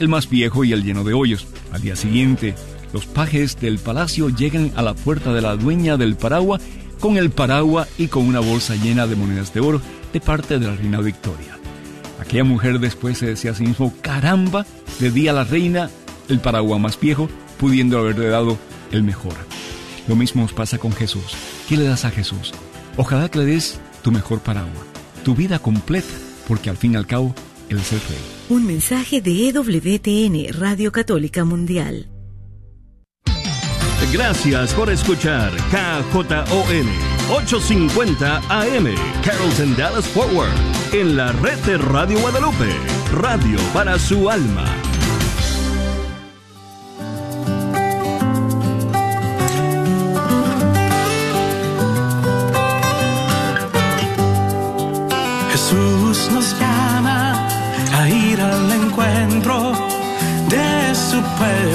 [0.00, 1.46] el más viejo y el lleno de hoyos.
[1.72, 2.54] Al día siguiente,
[2.92, 6.62] los pajes del palacio llegan a la puerta de la dueña del paraguas
[7.00, 9.80] con el paraguas y con una bolsa llena de monedas de oro
[10.12, 11.58] de parte de la reina Victoria.
[12.20, 14.64] Aquella mujer después se decía a sí mismo, caramba,
[15.00, 15.90] le di a la reina
[16.28, 18.56] el paraguas más viejo, pudiendo haberle dado
[18.92, 19.34] el mejor.
[20.08, 21.34] Lo mismo os pasa con Jesús.
[21.68, 22.52] ¿Qué le das a Jesús?
[22.96, 24.86] Ojalá que le des tu mejor paraguas,
[25.24, 26.14] tu vida completa,
[26.46, 27.34] porque al fin y al cabo,
[27.68, 28.33] Él es el Rey.
[28.50, 32.10] Un mensaje de EWTN, Radio Católica Mundial.
[34.12, 36.86] Gracias por escuchar KJON
[37.30, 38.94] 850 AM,
[39.24, 40.52] Carrollton Dallas Forward,
[40.92, 42.68] en la red de Radio Guadalupe,
[43.12, 44.93] radio para su alma.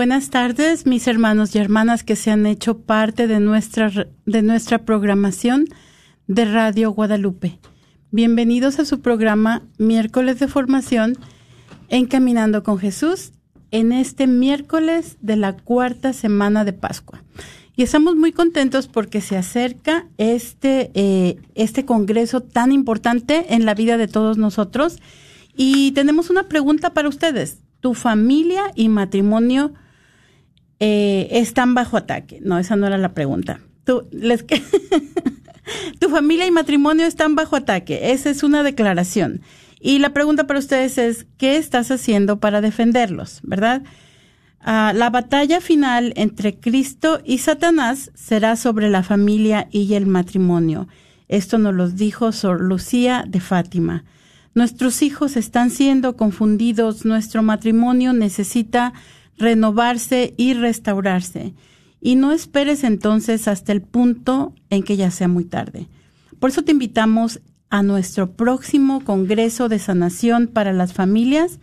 [0.00, 3.92] buenas tardes, mis hermanos y hermanas que se han hecho parte de nuestra,
[4.24, 5.66] de nuestra programación
[6.26, 7.58] de Radio Guadalupe.
[8.10, 11.18] Bienvenidos a su programa Miércoles de Formación
[11.90, 13.32] Encaminando con Jesús
[13.72, 17.22] en este miércoles de la cuarta semana de Pascua.
[17.76, 23.74] Y estamos muy contentos porque se acerca este, eh, este congreso tan importante en la
[23.74, 24.98] vida de todos nosotros.
[25.58, 27.58] Y tenemos una pregunta para ustedes.
[27.80, 29.74] ¿Tu familia y matrimonio
[30.80, 32.40] eh, están bajo ataque?
[32.42, 33.60] No, esa no era la pregunta.
[33.84, 34.44] ¿Tu, les,
[36.00, 38.12] ¿Tu familia y matrimonio están bajo ataque?
[38.12, 39.42] Esa es una declaración.
[39.80, 43.40] Y la pregunta para ustedes es, ¿qué estás haciendo para defenderlos?
[43.42, 43.82] ¿Verdad?
[44.60, 50.86] Ah, la batalla final entre Cristo y Satanás será sobre la familia y el matrimonio.
[51.28, 54.04] Esto nos lo dijo Sor Lucía de Fátima.
[54.54, 58.92] Nuestros hijos están siendo confundidos, nuestro matrimonio necesita
[59.40, 61.54] renovarse y restaurarse.
[62.00, 65.88] Y no esperes entonces hasta el punto en que ya sea muy tarde.
[66.38, 67.40] Por eso te invitamos
[67.70, 71.58] a nuestro próximo Congreso de Sanación para las Familias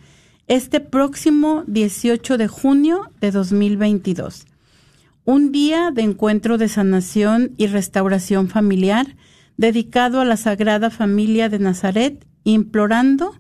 [0.48, 4.46] este próximo 18 de junio de 2022.
[5.26, 9.18] Un día de encuentro de sanación y restauración familiar
[9.58, 13.36] dedicado a la Sagrada Familia de Nazaret, implorando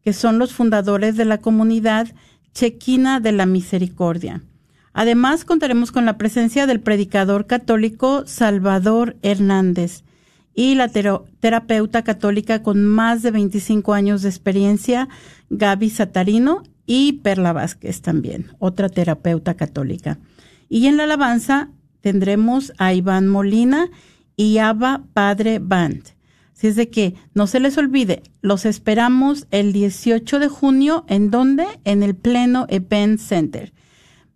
[0.04, 2.10] que son los fundadores de la comunidad
[2.54, 4.44] Chequina de la Misericordia.
[4.92, 10.04] Además, contaremos con la presencia del predicador católico Salvador Hernández
[10.54, 15.07] y la terapeuta católica con más de 25 años de experiencia,
[15.50, 20.19] Gaby Satarino, y Perla Vázquez también, otra terapeuta católica.
[20.69, 21.69] Y en la alabanza
[22.01, 23.89] tendremos a Iván Molina
[24.36, 26.04] y Abba Padre Band.
[26.63, 31.30] Así es de que no se les olvide, los esperamos el 18 de junio, ¿en
[31.30, 31.68] dónde?
[31.83, 33.74] En el Pleno Event Center.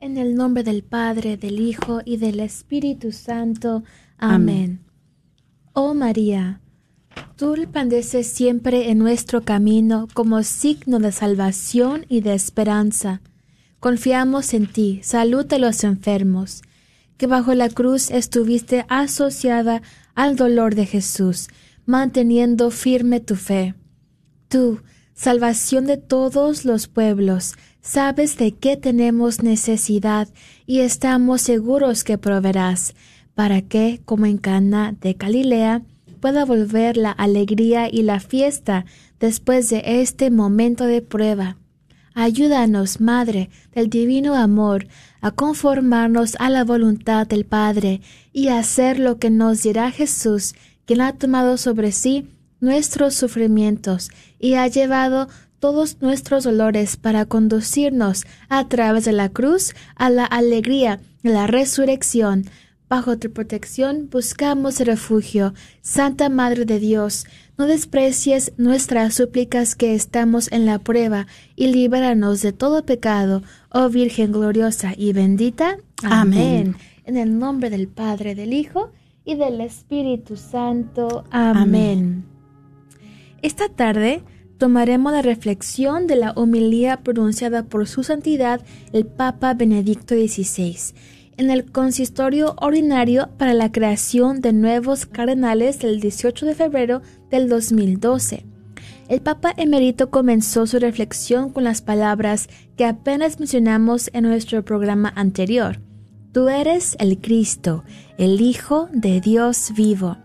[0.00, 3.82] En el nombre del Padre, del Hijo y del Espíritu Santo.
[4.18, 4.80] Amén.
[5.74, 6.60] Oh María,
[7.36, 13.22] tú resplandeces siempre en nuestro camino como signo de salvación y de esperanza.
[13.80, 16.62] Confiamos en ti, salud de los enfermos
[17.22, 19.80] que bajo la cruz estuviste asociada
[20.16, 21.48] al dolor de Jesús,
[21.86, 23.76] manteniendo firme tu fe.
[24.48, 24.82] Tú,
[25.14, 30.28] salvación de todos los pueblos, sabes de qué tenemos necesidad
[30.66, 32.94] y estamos seguros que proveerás,
[33.34, 35.82] para que, como en Cana de Galilea,
[36.20, 38.84] pueda volver la alegría y la fiesta
[39.18, 41.56] después de este momento de prueba.
[42.14, 44.86] Ayúdanos, Madre del Divino Amor,
[45.22, 48.02] a conformarnos a la voluntad del Padre
[48.32, 52.28] y a hacer lo que nos dirá Jesús, quien ha tomado sobre sí
[52.60, 59.74] nuestros sufrimientos y ha llevado todos nuestros dolores para conducirnos a través de la cruz
[59.96, 62.44] a la alegría de la resurrección.
[62.92, 65.54] Bajo tu protección buscamos refugio.
[65.80, 67.24] Santa Madre de Dios,
[67.56, 73.88] no desprecies nuestras súplicas que estamos en la prueba y líbranos de todo pecado, oh
[73.88, 75.78] Virgen gloriosa y bendita.
[76.02, 76.76] Amén.
[77.06, 78.90] En el nombre del Padre, del Hijo
[79.24, 81.24] y del Espíritu Santo.
[81.30, 82.26] Amén.
[83.40, 84.22] Esta tarde
[84.58, 88.60] tomaremos la reflexión de la homilía pronunciada por su santidad
[88.92, 90.92] el Papa Benedicto XVI
[91.36, 97.48] en el consistorio ordinario para la creación de nuevos cardenales del 18 de febrero del
[97.48, 98.44] 2012.
[99.08, 105.12] El Papa Emerito comenzó su reflexión con las palabras que apenas mencionamos en nuestro programa
[105.14, 105.80] anterior.
[106.32, 107.84] Tú eres el Cristo,
[108.16, 110.16] el Hijo de Dios vivo.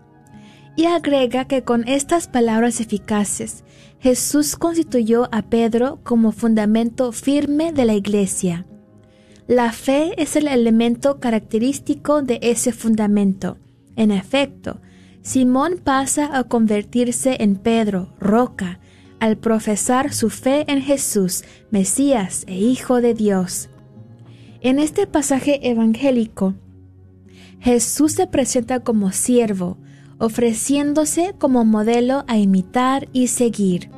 [0.74, 3.64] Y agrega que con estas palabras eficaces,
[3.98, 8.64] Jesús constituyó a Pedro como fundamento firme de la Iglesia.
[9.48, 13.56] La fe es el elemento característico de ese fundamento.
[13.96, 14.82] En efecto,
[15.22, 18.78] Simón pasa a convertirse en Pedro, roca,
[19.20, 23.70] al profesar su fe en Jesús, Mesías e Hijo de Dios.
[24.60, 26.52] En este pasaje evangélico,
[27.58, 29.78] Jesús se presenta como siervo,
[30.18, 33.88] ofreciéndose como modelo a imitar y seguir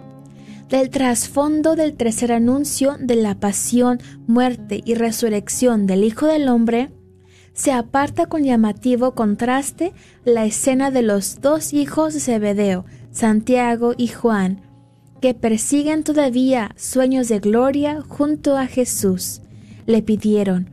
[0.70, 6.90] del trasfondo del tercer anuncio de la pasión, muerte y resurrección del Hijo del Hombre,
[7.52, 9.92] se aparta con llamativo contraste
[10.24, 14.62] la escena de los dos hijos de Zebedeo, Santiago y Juan,
[15.20, 19.42] que persiguen todavía sueños de gloria junto a Jesús.
[19.86, 20.70] Le pidieron,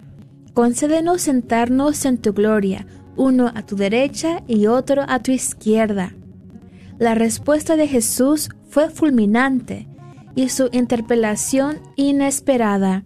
[0.53, 2.85] concédenos sentarnos en tu gloria,
[3.15, 6.13] uno a tu derecha y otro a tu izquierda.
[6.99, 9.87] La respuesta de Jesús fue fulminante
[10.35, 13.03] y su interpelación inesperada.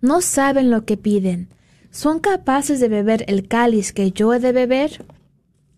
[0.00, 1.48] No saben lo que piden.
[1.90, 5.06] ¿Son capaces de beber el cáliz que yo he de beber?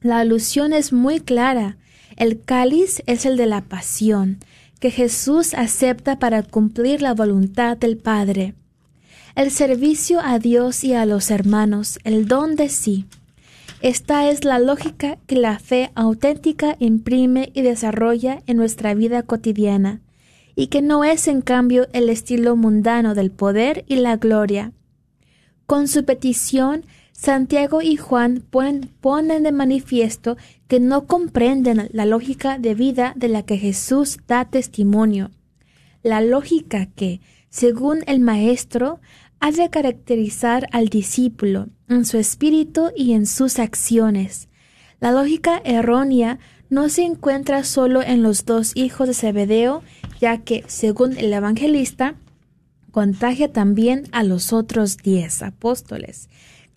[0.01, 1.77] La alusión es muy clara.
[2.17, 4.39] El cáliz es el de la pasión,
[4.81, 8.55] que Jesús acepta para cumplir la voluntad del Padre.
[9.37, 13.07] El servicio a Dios y a los hermanos, el don de sí.
[13.81, 20.01] Esta es la lógica que la fe auténtica imprime y desarrolla en nuestra vida cotidiana,
[20.57, 24.73] y que no es en cambio el estilo mundano del poder y la gloria.
[25.67, 32.75] Con su petición, Santiago y Juan ponen, de manifiesto que no comprenden la lógica de
[32.75, 35.31] vida de la que Jesús da testimonio,
[36.03, 38.99] la lógica que, según el Maestro,
[39.39, 44.49] ha de caracterizar al discípulo en su espíritu y en sus acciones.
[45.01, 46.39] La lógica errónea
[46.71, 49.83] no se encuentra solo en los dos hijos de Zebedeo,
[50.21, 52.17] ya que, según el evangelista,
[52.91, 56.29] contagia también a los otros diez apóstoles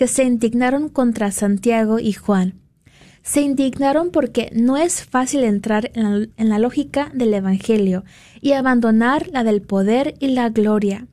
[0.01, 2.60] que se indignaron contra Santiago y Juan.
[3.22, 8.03] Se indignaron porque no es fácil entrar en la, lógica del Evangelio
[8.41, 11.06] y abandonar la del poder y la gloria.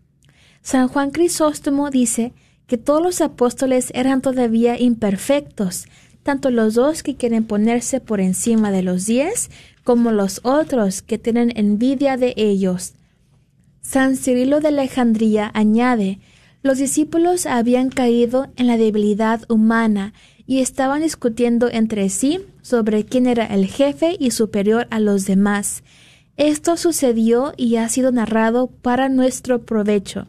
[0.63, 2.33] San Juan Crisóstomo dice
[2.69, 5.87] que todos los apóstoles eran todavía imperfectos,
[6.23, 9.51] tanto los dos que quieren ponerse por encima de los diez,
[9.83, 12.93] como los otros que tienen envidia de ellos.
[13.81, 16.21] San Cirilo de Alejandría añade
[16.63, 20.13] los discípulos habían caído en la debilidad humana
[20.47, 25.85] y estaban discutiendo entre sí sobre quién era el jefe y superior a los demás.
[26.37, 30.27] Esto sucedió y ha sido narrado para nuestro provecho.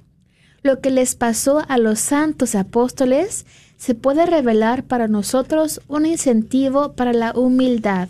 [0.62, 3.46] Lo que les pasó a los santos apóstoles
[3.78, 8.10] se puede revelar para nosotros un incentivo para la humildad.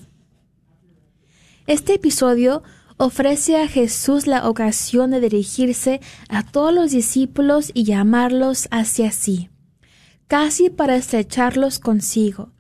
[1.68, 2.64] Este episodio
[2.98, 9.50] ofrece a Jesús la ocasión de dirigirse a todos los discípulos y llamarlos hacia sí,
[10.28, 12.52] casi para estrecharlos consigo,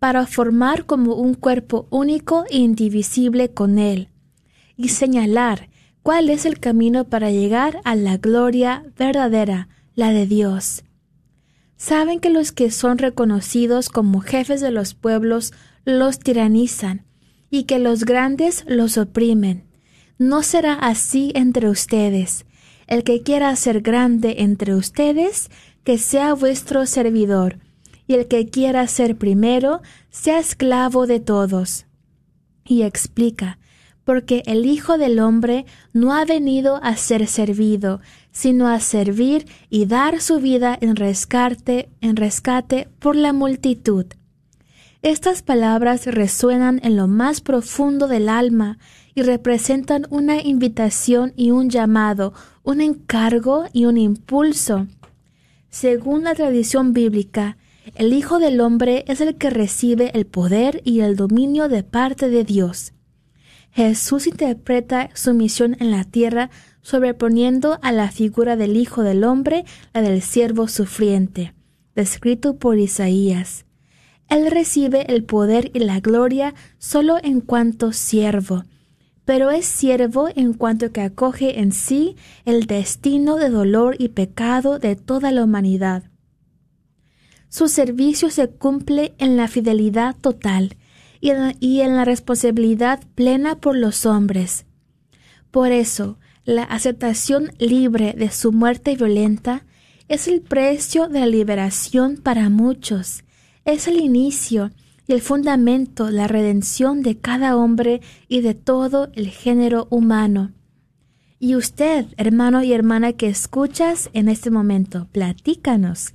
[0.00, 4.08] para formar como un cuerpo único e indivisible con Él,
[4.76, 5.70] y señalar
[6.06, 10.84] cuál es el camino para llegar a la gloria verdadera, la de Dios.
[11.76, 15.52] Saben que los que son reconocidos como jefes de los pueblos
[15.84, 17.04] los tiranizan
[17.50, 19.64] y que los grandes los oprimen
[20.16, 22.46] no será así entre ustedes.
[22.86, 25.50] El que quiera ser grande entre ustedes,
[25.82, 27.58] que sea vuestro servidor,
[28.06, 31.86] y el que quiera ser primero, sea esclavo de todos.
[32.64, 33.58] Y explica,
[34.06, 39.86] porque el Hijo del Hombre no ha venido a ser servido, sino a servir y
[39.86, 44.06] dar su vida en rescate, en rescate por la multitud.
[45.02, 48.78] Estas palabras resuenan en lo más profundo del alma
[49.16, 52.32] y representan una invitación y un llamado,
[52.62, 54.86] un encargo y un impulso.
[55.68, 57.56] Según la tradición bíblica,
[57.96, 62.28] el Hijo del Hombre es el que recibe el poder y el dominio de parte
[62.28, 62.92] de Dios.
[63.76, 66.48] Jesús interpreta su misión en la tierra
[66.80, 71.52] sobreponiendo a la figura del Hijo del Hombre la del siervo sufriente,
[71.94, 73.66] descrito por Isaías.
[74.30, 78.64] Él recibe el poder y la gloria solo en cuanto siervo,
[79.26, 82.16] pero es siervo en cuanto que acoge en sí
[82.46, 86.04] el destino de dolor y pecado de toda la humanidad.
[87.50, 90.78] Su servicio se cumple en la fidelidad total
[91.20, 91.30] y
[91.80, 94.66] en la, responsabilidad plena por los hombres.
[95.50, 99.64] Por eso, la aceptación libre de su muerte violenta
[100.08, 103.24] es el precio de la liberación para muchos,
[103.64, 104.70] es el inicio
[105.08, 110.52] y el fundamento, la redención de cada hombre y de todo el género humano.
[111.38, 116.14] Y usted, hermano y hermana que escuchas en este momento, platícanos.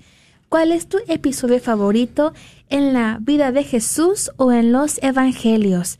[0.52, 2.34] ¿Cuál es tu episodio favorito
[2.68, 5.98] en la vida de Jesús o en los Evangelios?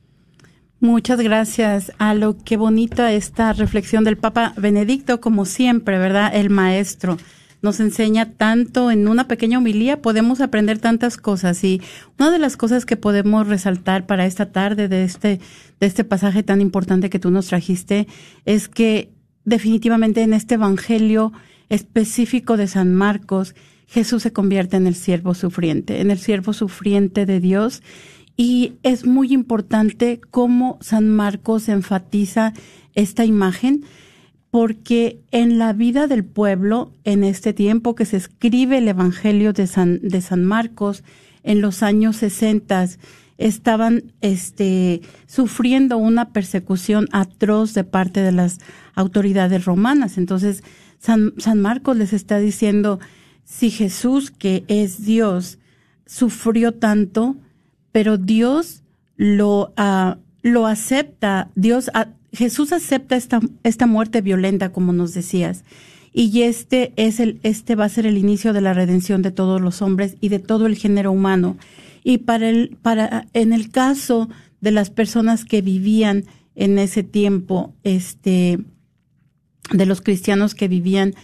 [0.79, 6.35] Muchas gracias a lo que bonita esta reflexión del Papa Benedicto, como siempre, ¿verdad?
[6.35, 7.17] El maestro
[7.61, 11.63] nos enseña tanto en una pequeña homilía, podemos aprender tantas cosas.
[11.63, 11.81] Y
[12.19, 15.39] una de las cosas que podemos resaltar para esta tarde de este,
[15.79, 18.07] de este pasaje tan importante que tú nos trajiste
[18.45, 19.11] es que
[19.45, 21.33] definitivamente en este evangelio
[21.69, 23.55] específico de San Marcos,
[23.87, 27.81] Jesús se convierte en el siervo sufriente, en el siervo sufriente de Dios.
[28.35, 32.53] Y es muy importante cómo San Marcos enfatiza
[32.93, 33.85] esta imagen,
[34.51, 39.67] porque en la vida del pueblo, en este tiempo que se escribe el Evangelio de
[39.67, 41.03] San, de San Marcos,
[41.43, 42.87] en los años 60,
[43.37, 48.59] estaban este, sufriendo una persecución atroz de parte de las
[48.95, 50.17] autoridades romanas.
[50.17, 50.63] Entonces,
[50.99, 52.99] San, San Marcos les está diciendo,
[53.43, 55.59] si Jesús, que es Dios,
[56.05, 57.35] sufrió tanto,
[57.91, 58.83] pero Dios
[59.15, 61.91] lo, uh, lo acepta, Dios,
[62.37, 65.65] Jesús acepta esta, esta muerte violenta, como nos decías.
[66.13, 69.59] Y este es el, este va a ser el inicio de la redención de todos
[69.59, 71.57] los hombres y de todo el género humano.
[72.03, 74.29] Y para el, para, en el caso
[74.61, 78.59] de las personas que vivían en ese tiempo, este,
[79.71, 81.15] de los cristianos que vivían,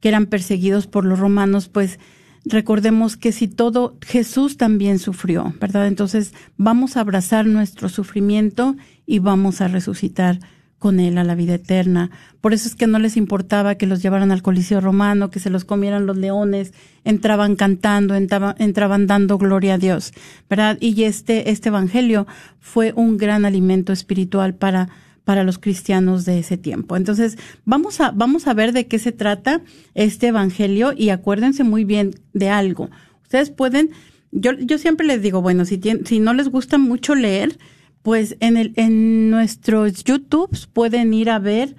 [0.00, 1.98] que eran perseguidos por los romanos, pues
[2.44, 5.86] recordemos que si todo, Jesús también sufrió, ¿verdad?
[5.86, 10.40] Entonces vamos a abrazar nuestro sufrimiento y vamos a resucitar
[10.78, 12.10] con él a la vida eterna.
[12.40, 15.50] Por eso es que no les importaba que los llevaran al Coliseo romano, que se
[15.50, 16.72] los comieran los leones,
[17.04, 20.12] entraban cantando, entraban, entraban dando gloria a Dios,
[20.48, 20.78] ¿verdad?
[20.80, 22.26] Y este, este evangelio
[22.60, 24.88] fue un gran alimento espiritual para
[25.28, 26.96] para los cristianos de ese tiempo.
[26.96, 29.60] Entonces, vamos a, vamos a ver de qué se trata
[29.94, 32.88] este evangelio y acuérdense muy bien de algo.
[33.24, 33.90] Ustedes pueden,
[34.30, 37.58] yo, yo siempre les digo, bueno, si, si no les gusta mucho leer,
[38.08, 41.76] pues en, el, en nuestros YouTubes pueden ir a ver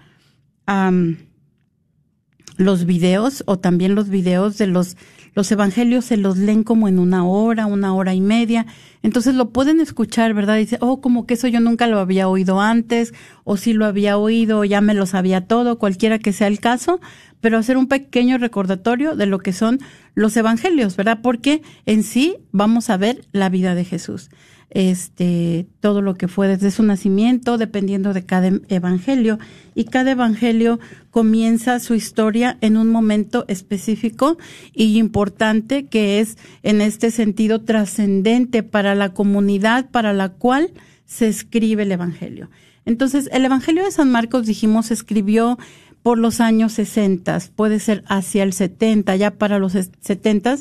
[2.57, 4.95] los videos o también los videos de los
[5.35, 8.65] los evangelios se los leen como en una hora, una hora y media.
[9.03, 10.57] Entonces lo pueden escuchar, ¿verdad?
[10.57, 14.17] dice, oh, como que eso yo nunca lo había oído antes, o si lo había
[14.17, 16.99] oído, ya me lo sabía todo, cualquiera que sea el caso,
[17.41, 19.79] pero hacer un pequeño recordatorio de lo que son
[20.15, 21.19] los evangelios, ¿verdad?
[21.21, 24.29] Porque en sí vamos a ver la vida de Jesús
[24.71, 29.39] este, todo lo que fue desde su nacimiento, dependiendo de cada evangelio.
[29.75, 30.79] Y cada evangelio
[31.09, 34.37] comienza su historia en un momento específico
[34.73, 40.71] y importante que es en este sentido trascendente para la comunidad para la cual
[41.05, 42.49] se escribe el evangelio.
[42.85, 45.57] Entonces, el evangelio de San Marcos, dijimos, escribió
[46.01, 50.57] por los años 60, puede ser hacia el 70, ya para los 70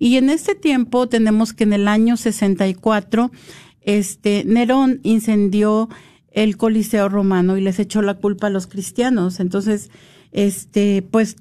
[0.00, 3.30] y en este tiempo tenemos que en el año 64,
[3.82, 5.90] este, Nerón incendió
[6.32, 9.40] el Coliseo romano y les echó la culpa a los cristianos.
[9.40, 9.90] Entonces,
[10.32, 11.36] este, pues,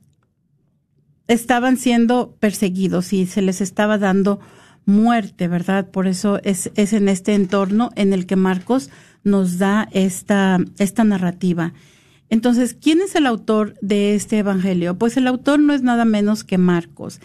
[1.29, 4.41] estaban siendo perseguidos y se les estaba dando
[4.85, 5.89] muerte, ¿verdad?
[5.89, 8.89] Por eso es, es en este entorno en el que Marcos
[9.23, 11.73] nos da esta, esta narrativa.
[12.29, 14.97] Entonces, ¿quién es el autor de este evangelio?
[14.97, 17.19] Pues el autor no es nada menos que Marcos.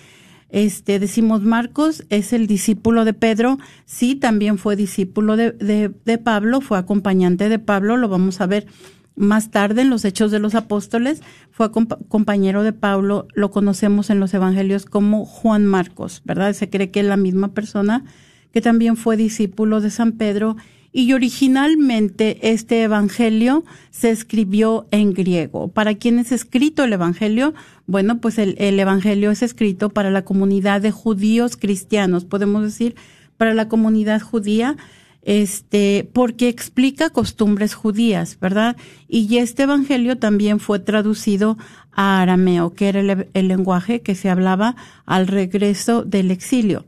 [0.55, 6.61] Este, decimos Marcos es el discípulo de Pedro, sí, también fue discípulo de, de, Pablo,
[6.61, 8.69] fue acompañante de Pablo, lo vamos a ver
[9.17, 14.21] más tarde en los Hechos de los Apóstoles, fue compañero de Pablo, lo conocemos en
[14.21, 16.53] los Evangelios como Juan Marcos, ¿verdad?
[16.53, 18.05] Se cree que es la misma persona
[18.53, 20.57] que también fue discípulo de San Pedro
[20.97, 25.67] y originalmente este evangelio se escribió en griego.
[25.67, 27.53] ¿Para quién es escrito el evangelio?
[27.89, 32.95] Bueno, pues el, evangelio es escrito para la comunidad de judíos cristianos, podemos decir,
[33.37, 34.77] para la comunidad judía,
[35.23, 38.77] este, porque explica costumbres judías, ¿verdad?
[39.09, 41.59] Y este evangelio también fue traducido
[41.91, 44.77] a arameo, que era el lenguaje que se hablaba
[45.07, 46.85] al regreso del exilio.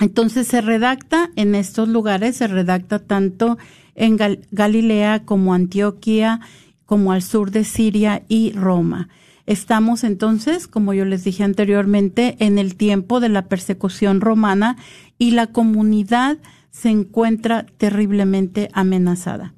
[0.00, 3.58] Entonces se redacta en estos lugares, se redacta tanto
[3.94, 4.16] en
[4.50, 6.40] Galilea como Antioquía,
[6.86, 9.08] como al sur de Siria y Roma.
[9.46, 14.76] Estamos entonces, como yo les dije anteriormente, en el tiempo de la persecución romana
[15.18, 16.38] y la comunidad
[16.70, 19.54] se encuentra terriblemente amenazada.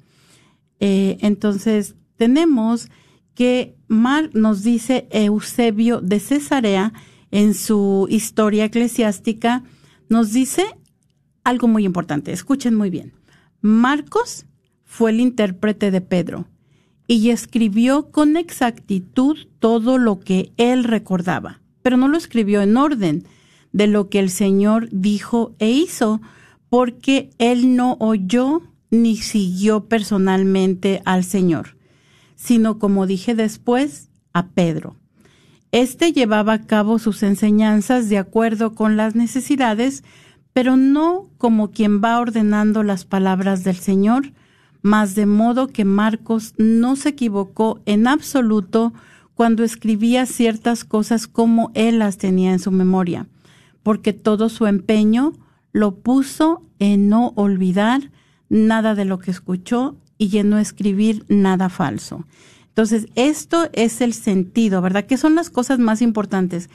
[0.79, 2.89] Eh, entonces, tenemos
[3.35, 6.93] que Mar nos dice Eusebio de Cesarea
[7.29, 9.63] en su historia eclesiástica,
[10.11, 10.65] nos dice
[11.43, 12.33] algo muy importante.
[12.33, 13.13] Escuchen muy bien.
[13.61, 14.45] Marcos
[14.83, 16.47] fue el intérprete de Pedro
[17.07, 23.25] y escribió con exactitud todo lo que él recordaba, pero no lo escribió en orden
[23.71, 26.21] de lo que el Señor dijo e hizo,
[26.69, 31.77] porque él no oyó ni siguió personalmente al Señor,
[32.35, 35.00] sino como dije después, a Pedro.
[35.71, 40.03] Este llevaba a cabo sus enseñanzas de acuerdo con las necesidades,
[40.51, 44.33] pero no como quien va ordenando las palabras del Señor,
[44.81, 48.93] mas de modo que Marcos no se equivocó en absoluto
[49.33, 53.27] cuando escribía ciertas cosas como él las tenía en su memoria,
[53.81, 55.31] porque todo su empeño
[55.71, 58.11] lo puso en no olvidar
[58.49, 62.25] nada de lo que escuchó y en no escribir nada falso.
[62.71, 65.05] Entonces, esto es el sentido, ¿verdad?
[65.05, 66.69] Que son las cosas más importantes.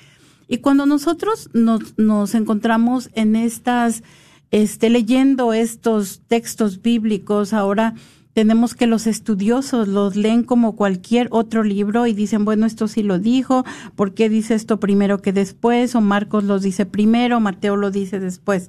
[0.46, 4.02] Y cuando nosotros nos, nos encontramos en estas,
[4.50, 7.94] este, leyendo estos textos bíblicos, ahora
[8.34, 13.02] tenemos que los estudiosos los leen como cualquier otro libro y dicen, bueno, esto sí
[13.02, 15.94] lo dijo, ¿por qué dice esto primero que después?
[15.94, 18.68] O Marcos los dice primero, Mateo lo dice después.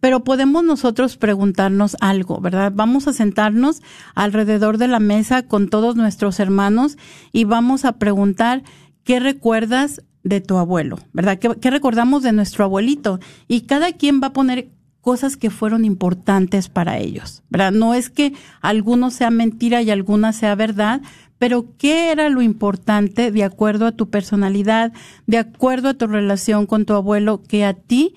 [0.00, 2.72] Pero podemos nosotros preguntarnos algo, ¿verdad?
[2.74, 3.82] Vamos a sentarnos
[4.14, 6.96] alrededor de la mesa con todos nuestros hermanos
[7.32, 8.62] y vamos a preguntar,
[9.04, 10.98] ¿qué recuerdas de tu abuelo?
[11.12, 11.38] ¿Verdad?
[11.38, 13.20] ¿Qué, recordamos de nuestro abuelito?
[13.46, 17.72] Y cada quien va a poner cosas que fueron importantes para ellos, ¿verdad?
[17.72, 21.00] No es que alguno sea mentira y alguna sea verdad,
[21.38, 24.92] pero ¿qué era lo importante de acuerdo a tu personalidad,
[25.26, 28.14] de acuerdo a tu relación con tu abuelo que a ti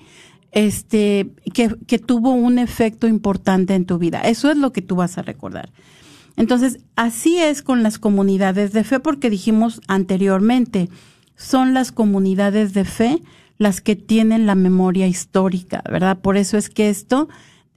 [0.54, 4.22] este que, que tuvo un efecto importante en tu vida?
[4.22, 5.70] Eso es lo que tú vas a recordar.
[6.36, 10.88] Entonces, así es con las comunidades de fe porque dijimos anteriormente,
[11.36, 13.22] son las comunidades de fe
[13.58, 16.18] las que tienen la memoria histórica, ¿verdad?
[16.18, 17.28] Por eso es que esto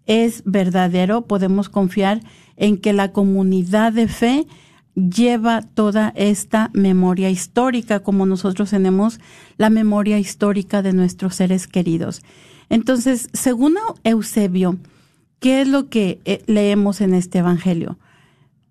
[0.06, 2.22] es verdadero, podemos confiar
[2.56, 4.48] en que la comunidad de fe
[4.96, 9.20] lleva toda esta memoria histórica, como nosotros tenemos
[9.58, 12.24] la memoria histórica de nuestros seres queridos.
[12.70, 14.78] Entonces, según Eusebio,
[15.40, 17.98] ¿qué es lo que eh, leemos en este Evangelio?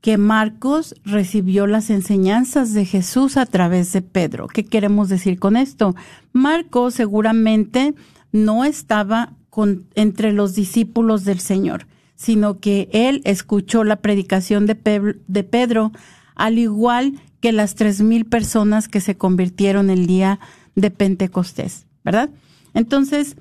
[0.06, 4.46] que Marcos recibió las enseñanzas de Jesús a través de Pedro.
[4.46, 5.96] ¿Qué queremos decir con esto?
[6.32, 7.92] Marcos seguramente
[8.30, 15.16] no estaba con, entre los discípulos del Señor, sino que él escuchó la predicación de,
[15.26, 15.90] de Pedro,
[16.36, 20.38] al igual que las tres mil personas que se convirtieron el día
[20.76, 22.30] de Pentecostés, ¿verdad?
[22.74, 23.36] Entonces,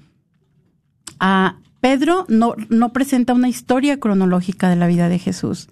[1.81, 5.69] Pedro no, no presenta una historia cronológica de la vida de Jesús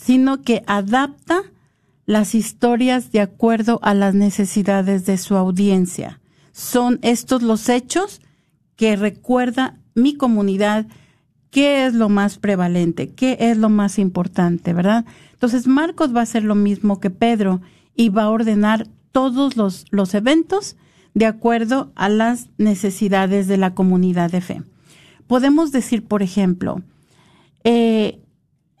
[0.00, 1.42] sino que adapta
[2.06, 6.20] las historias de acuerdo a las necesidades de su audiencia.
[6.52, 8.20] Son estos los hechos
[8.76, 10.86] que recuerda mi comunidad
[11.50, 15.04] qué es lo más prevalente, qué es lo más importante, ¿verdad?
[15.32, 17.60] Entonces Marcos va a hacer lo mismo que Pedro
[17.94, 20.76] y va a ordenar todos los, los eventos
[21.14, 24.62] de acuerdo a las necesidades de la comunidad de fe.
[25.26, 26.82] Podemos decir, por ejemplo,
[27.64, 28.20] eh,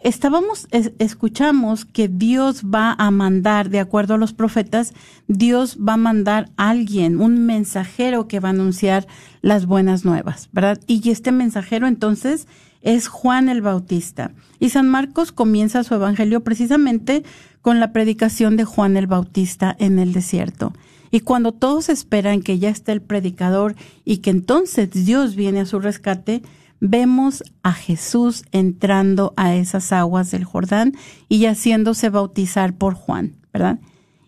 [0.00, 0.66] estábamos,
[0.98, 4.94] escuchamos que Dios va a mandar, de acuerdo a los profetas,
[5.28, 9.06] Dios va a mandar a alguien, un mensajero que va a anunciar
[9.42, 10.80] las buenas nuevas, ¿verdad?
[10.86, 12.46] Y este mensajero entonces
[12.82, 14.32] es Juan el Bautista.
[14.58, 17.22] Y San Marcos comienza su evangelio precisamente
[17.62, 20.72] con la predicación de Juan el Bautista en el desierto.
[21.10, 25.66] Y cuando todos esperan que ya esté el predicador y que entonces Dios viene a
[25.66, 26.42] su rescate,
[26.80, 30.94] vemos a Jesús entrando a esas aguas del Jordán
[31.28, 33.80] y haciéndose bautizar por Juan, ¿verdad?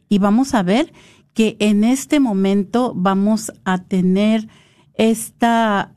[0.08, 0.92] Y vamos a ver
[1.34, 4.48] que en este momento vamos a tener
[4.94, 5.92] esta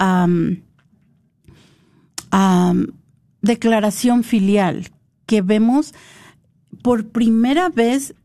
[3.41, 4.89] declaración filial
[5.25, 5.93] que vemos
[6.81, 8.15] por primera vez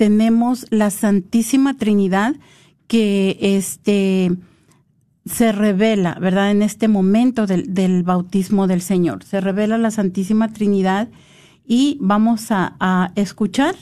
[0.00, 2.34] tenemos la Santísima Trinidad
[2.86, 4.32] que este
[5.26, 6.50] se revela, ¿verdad?
[6.50, 9.24] En este momento del, bautismo del Señor.
[9.24, 11.10] Se revela la Santísima Trinidad
[11.66, 13.74] y vamos a, escuchar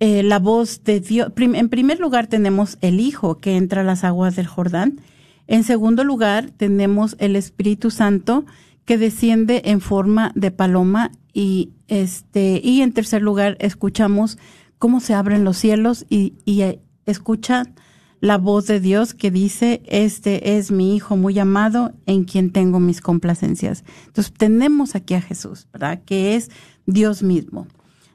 [0.00, 1.30] eh, la voz de Dios.
[1.36, 5.02] En primer lugar tenemos el Hijo que entra a las aguas del Jordán.
[5.46, 8.46] En segundo lugar tenemos el Espíritu Santo
[8.86, 14.38] que desciende en forma de paloma y este y en tercer lugar escuchamos
[14.78, 17.74] cómo se abren los cielos y, y eh, escuchan
[18.20, 22.80] la voz de Dios que dice, este es mi Hijo muy amado en quien tengo
[22.80, 23.84] mis complacencias.
[24.06, 26.02] Entonces tenemos aquí a Jesús, ¿verdad?
[26.04, 26.50] Que es
[26.86, 27.66] Dios mismo.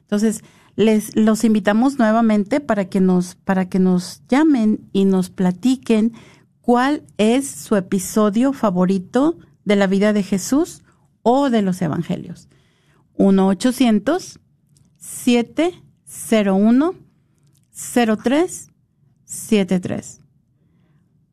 [0.02, 0.42] Entonces,
[0.76, 6.12] les los invitamos nuevamente para que nos, para que nos llamen y nos platiquen
[6.60, 10.82] cuál es su episodio favorito de la vida de Jesús
[11.22, 12.48] o de los evangelios.
[16.12, 16.94] 1-800-701
[18.22, 18.72] 03
[19.32, 20.20] 73.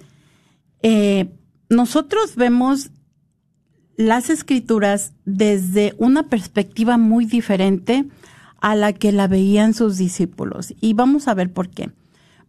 [0.81, 1.29] eh,
[1.69, 2.91] nosotros vemos
[3.95, 8.05] las escrituras desde una perspectiva muy diferente
[8.61, 10.73] a la que la veían sus discípulos.
[10.79, 11.91] Y vamos a ver por qué.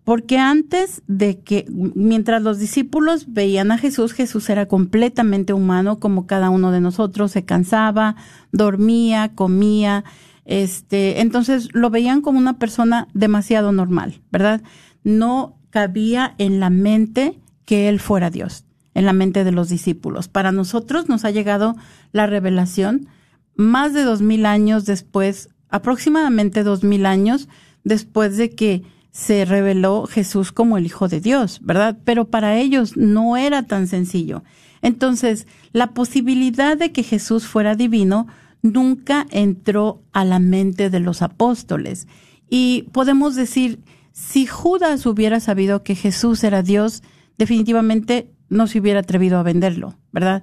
[0.04, 6.26] Porque antes de que, mientras los discípulos veían a Jesús, Jesús era completamente humano como
[6.26, 8.14] cada uno de nosotros, se cansaba,
[8.52, 10.04] dormía, comía,
[10.44, 14.62] este, entonces lo veían como una persona demasiado normal, ¿verdad?
[15.04, 20.28] No cabía en la mente que él fuera Dios, en la mente de los discípulos.
[20.28, 21.76] Para nosotros nos ha llegado
[22.12, 23.08] la revelación
[23.56, 27.48] más de dos mil años después, aproximadamente dos mil años
[27.84, 28.82] después de que
[29.14, 31.96] se reveló Jesús como el Hijo de Dios, ¿verdad?
[32.04, 34.42] Pero para ellos no era tan sencillo.
[34.82, 38.26] Entonces, la posibilidad de que Jesús fuera divino
[38.60, 42.08] nunca entró a la mente de los apóstoles.
[42.50, 43.78] Y podemos decir,
[44.10, 47.04] si Judas hubiera sabido que Jesús era Dios,
[47.38, 50.42] definitivamente no se hubiera atrevido a venderlo, ¿verdad?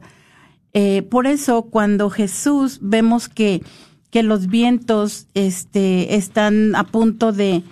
[0.72, 3.64] Eh, por eso, cuando Jesús vemos que,
[4.12, 7.64] que los vientos este, están a punto de,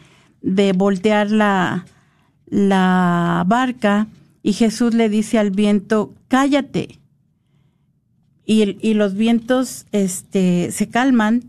[0.42, 1.86] de voltear la,
[2.48, 4.08] la barca
[4.42, 7.00] y Jesús le dice al viento, cállate.
[8.46, 11.44] Y, y los vientos este, se calman.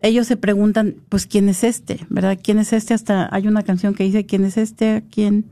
[0.00, 2.06] Ellos se preguntan, pues, ¿quién es este?
[2.08, 2.38] ¿Verdad?
[2.40, 2.94] ¿Quién es este?
[2.94, 4.90] Hasta hay una canción que dice, ¿quién es este?
[4.90, 5.46] ¿A quién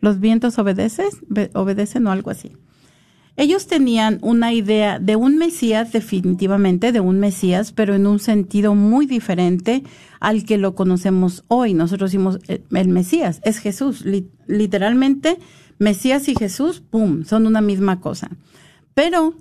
[0.00, 1.08] los vientos obedecen?
[1.52, 2.52] ¿Obedecen o algo así?
[3.36, 8.74] Ellos tenían una idea de un Mesías, definitivamente, de un Mesías, pero en un sentido
[8.74, 9.82] muy diferente
[10.20, 11.74] al que lo conocemos hoy.
[11.74, 14.04] Nosotros decimos eh, el Mesías, es Jesús.
[14.46, 15.38] literalmente,
[15.78, 18.30] Mesías y Jesús, ¡pum!, son una misma cosa.
[18.94, 19.34] Pero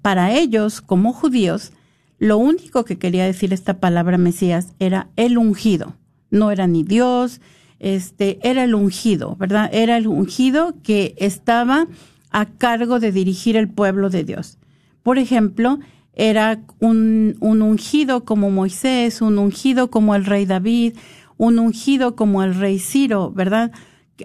[0.00, 1.72] para ellos, como judíos,
[2.18, 5.96] lo único que quería decir esta palabra Mesías era el ungido.
[6.30, 7.40] No era ni Dios,
[7.78, 9.70] este, era el ungido, ¿verdad?
[9.72, 11.86] Era el ungido que estaba
[12.30, 14.58] a cargo de dirigir el pueblo de Dios.
[15.02, 15.78] Por ejemplo,
[16.14, 20.96] era un, ungido como Moisés, un ungido como el rey David,
[21.36, 23.70] un ungido como el rey Ciro, ¿verdad?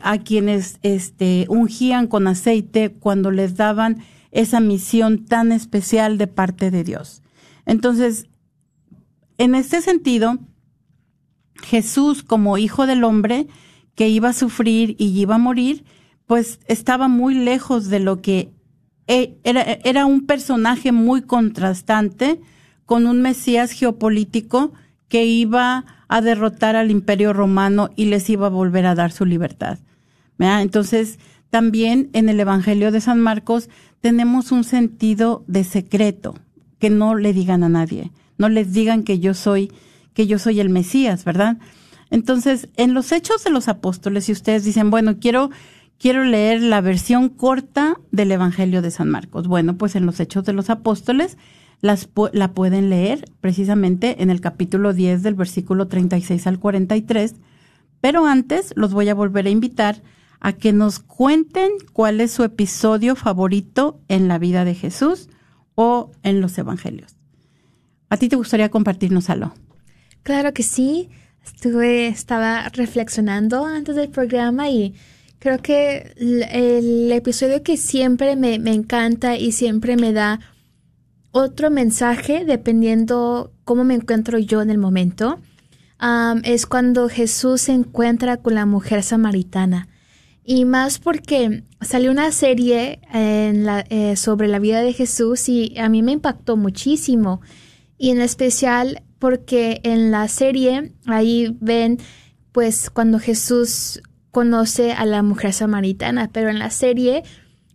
[0.01, 3.99] A quienes este, ungían con aceite cuando les daban
[4.31, 7.21] esa misión tan especial de parte de Dios.
[7.67, 8.25] Entonces,
[9.37, 10.39] en este sentido,
[11.61, 13.47] Jesús como hijo del hombre
[13.93, 15.85] que iba a sufrir y iba a morir,
[16.33, 18.49] pues estaba muy lejos de lo que
[19.05, 22.41] e, era, era un personaje muy contrastante
[22.87, 24.73] con un Mesías geopolítico
[25.09, 29.25] que iba a derrotar al imperio romano y les iba a volver a dar su
[29.25, 29.77] libertad.
[30.39, 31.19] Entonces,
[31.51, 33.69] también en el Evangelio de San Marcos
[34.01, 36.33] tenemos un sentido de secreto,
[36.79, 39.71] que no le digan a nadie, no les digan que yo soy,
[40.15, 41.57] que yo soy el Mesías, ¿verdad?
[42.09, 45.51] Entonces, en los hechos de los apóstoles, si ustedes dicen, bueno, quiero
[46.03, 49.47] quiero leer la versión corta del Evangelio de San Marcos.
[49.47, 51.37] Bueno, pues en los Hechos de los Apóstoles
[51.79, 57.35] las, la pueden leer precisamente en el capítulo 10 del versículo 36 al 43.
[58.01, 60.03] Pero antes los voy a volver a invitar
[60.41, 65.29] a que nos cuenten cuál es su episodio favorito en la vida de Jesús
[65.75, 67.15] o en los Evangelios.
[68.09, 69.53] ¿A ti te gustaría compartirnos algo?
[70.23, 71.07] Claro que sí.
[71.45, 74.95] Estuve, estaba reflexionando antes del programa y
[75.43, 80.39] Creo que el, episodio que siempre me, encanta y siempre me da
[81.33, 85.41] otro mensaje dependiendo cómo me encuentro yo en el momento
[86.45, 89.89] es cuando Jesús se encuentra con la mujer samaritana.
[90.45, 96.03] Y más porque salió una serie eh, sobre la vida de Jesús y a mí
[96.03, 97.41] me impactó muchísimo.
[97.97, 101.97] Y en especial porque en la serie ahí ven
[102.53, 104.01] pues cuando Jesús
[104.33, 107.23] conoce a la mujer samaritana, pero en la serie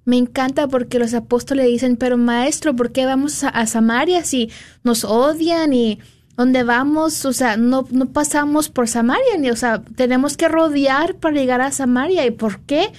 [0.04, 4.50] me encanta porque los apóstoles dicen, pero maestro, ¿por qué vamos a, Samaria si
[4.82, 6.00] nos odian y
[6.36, 11.14] donde vamos, o sea, no, no pasamos por Samaria, ni, o sea, tenemos que rodear
[11.14, 12.90] para llegar a Samaria, ¿y por qué?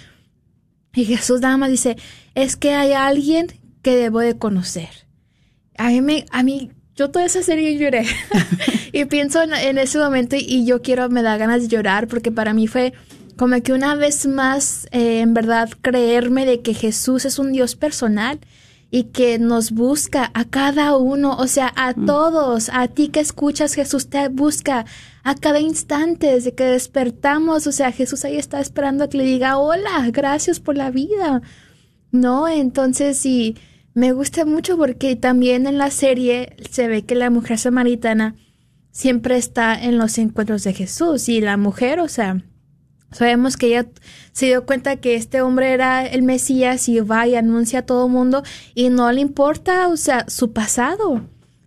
[0.94, 1.98] Y Jesús nada más dice,
[2.36, 3.48] es que hay alguien
[3.82, 4.90] que debo de conocer.
[5.78, 8.06] A mí, me, a mí yo toda esa serie lloré
[8.94, 12.32] y pienso en, en, ese momento y yo quiero, me da ganas de llorar porque
[12.32, 12.94] para mí fue
[13.40, 17.78] como que una vez más, eh, en verdad, creerme de que Jesús es un Dios
[17.78, 18.38] personal
[18.92, 22.06] y que nos busca a cada uno, o sea, a mm.
[22.06, 24.86] todos, a ti que escuchas, Jesús te busca
[25.24, 29.24] a cada instante desde que despertamos, o sea, Jesús ahí está esperando a que le
[29.24, 31.42] diga, hola, gracias por la vida.
[32.12, 33.56] No, entonces sí,
[33.94, 38.36] me gusta mucho porque también en la serie se ve que la mujer samaritana
[38.92, 42.44] siempre está en los encuentros de Jesús y la mujer, o sea,
[43.12, 43.88] Sabemos que ella
[44.32, 48.06] se dio cuenta que este hombre era el Mesías y va y anuncia a todo
[48.06, 48.44] el mundo
[48.76, 51.22] y no le importa, o sea, su pasado.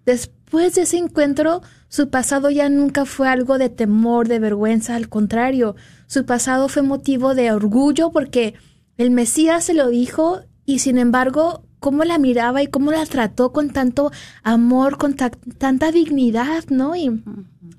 [0.04, 5.10] Después de ese encuentro, Su pasado ya nunca fue algo de temor, de vergüenza, al
[5.10, 5.76] contrario,
[6.06, 8.54] su pasado fue motivo de orgullo porque
[8.96, 13.52] el Mesías se lo dijo y sin embargo, cómo la miraba y cómo la trató
[13.52, 14.10] con tanto
[14.42, 16.96] amor, con tanta dignidad, ¿no?
[16.96, 17.08] Y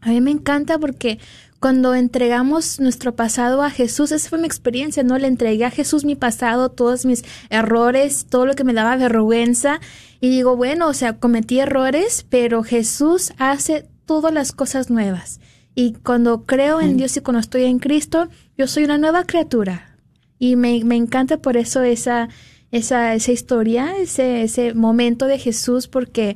[0.01, 1.17] a mí me encanta porque
[1.63, 5.17] cuando entregamos nuestro pasado a Jesús, esa fue mi experiencia, ¿no?
[5.17, 9.79] Le entregué a Jesús mi pasado, todos mis errores, todo lo que me daba vergüenza.
[10.19, 15.39] Y digo, bueno, o sea, cometí errores, pero Jesús hace todas las cosas nuevas.
[15.73, 19.97] Y cuando creo en Dios y cuando estoy en Cristo, yo soy una nueva criatura.
[20.39, 22.27] Y me, me encanta por eso esa,
[22.71, 26.35] esa, esa historia, ese, ese momento de Jesús, porque,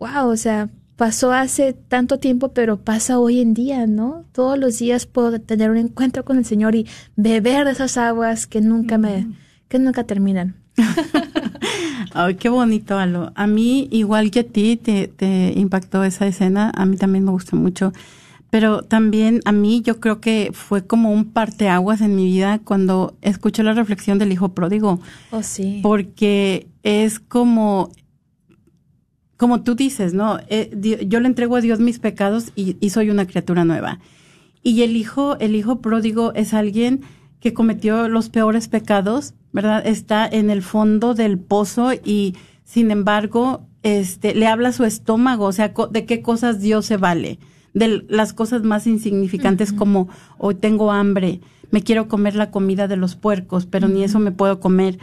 [0.00, 4.24] wow, o sea, pasó hace tanto tiempo, pero pasa hoy en día, ¿no?
[4.32, 8.46] Todos los días puedo tener un encuentro con el Señor y beber de esas aguas
[8.46, 9.26] que nunca me,
[9.68, 10.56] que nunca terminan.
[12.14, 13.32] Ay, qué bonito, Alo.
[13.34, 16.70] A mí, igual que a ti, te, te impactó esa escena.
[16.74, 17.92] A mí también me gusta mucho.
[18.50, 23.16] Pero también a mí yo creo que fue como un parteaguas en mi vida cuando
[23.20, 25.00] escuché la reflexión del hijo pródigo.
[25.32, 25.80] Oh, sí.
[25.82, 27.90] Porque es como,
[29.36, 30.38] como tú dices, ¿no?
[30.48, 30.70] Eh,
[31.06, 33.98] yo le entrego a Dios mis pecados y, y, soy una criatura nueva.
[34.62, 37.02] Y el hijo, el hijo pródigo es alguien
[37.40, 39.86] que cometió los peores pecados, ¿verdad?
[39.86, 45.44] Está en el fondo del pozo y sin embargo, este, le habla a su estómago,
[45.44, 47.38] o sea, de qué cosas Dios se vale.
[47.74, 52.96] De las cosas más insignificantes como hoy tengo hambre, me quiero comer la comida de
[52.96, 54.98] los puercos, pero ni eso me puedo comer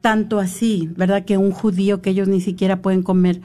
[0.00, 1.24] tanto así, ¿verdad?
[1.24, 3.42] Que un judío que ellos ni siquiera pueden comer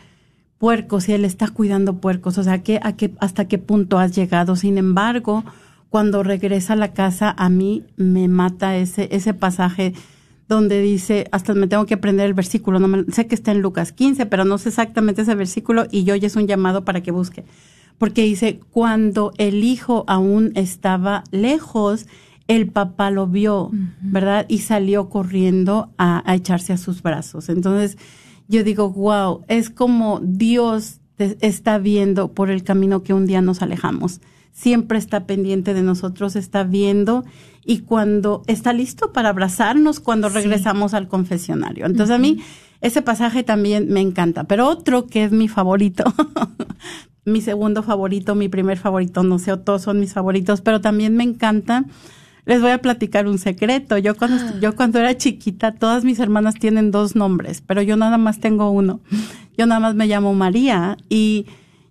[0.64, 4.16] puercos y él está cuidando puercos, o sea, ¿qué, a qué, ¿hasta qué punto has
[4.16, 4.56] llegado?
[4.56, 5.44] Sin embargo,
[5.90, 9.94] cuando regresa a la casa, a mí me mata ese, ese pasaje
[10.48, 13.62] donde dice, hasta me tengo que aprender el versículo, no me, sé que está en
[13.62, 17.04] Lucas 15, pero no sé exactamente ese versículo y yo ya es un llamado para
[17.04, 17.44] que busque.
[17.98, 22.08] Porque dice, cuando el hijo aún estaba lejos,
[22.48, 24.46] el papá lo vio, ¿verdad?
[24.48, 27.50] Y salió corriendo a, a, echarse a sus brazos.
[27.50, 27.98] Entonces,
[28.48, 33.62] yo digo, wow, es como Dios está viendo por el camino que un día nos
[33.62, 34.22] alejamos.
[34.52, 37.24] Siempre está pendiente de nosotros, está viendo
[37.66, 41.86] y cuando está listo para abrazarnos cuando regresamos al confesionario.
[41.86, 42.40] Entonces a mí
[42.82, 46.04] ese pasaje también me encanta, pero otro que es mi favorito,
[47.26, 51.24] mi segundo favorito, mi primer favorito, no sé, todos son mis favoritos, pero también me
[51.24, 51.86] encanta.
[52.46, 53.98] Les voy a platicar un secreto.
[53.98, 54.54] Yo cuando, ah.
[54.62, 58.70] yo cuando era chiquita, todas mis hermanas tienen dos nombres, pero yo nada más tengo
[58.70, 59.00] uno.
[59.58, 61.46] Yo nada más me llamo María y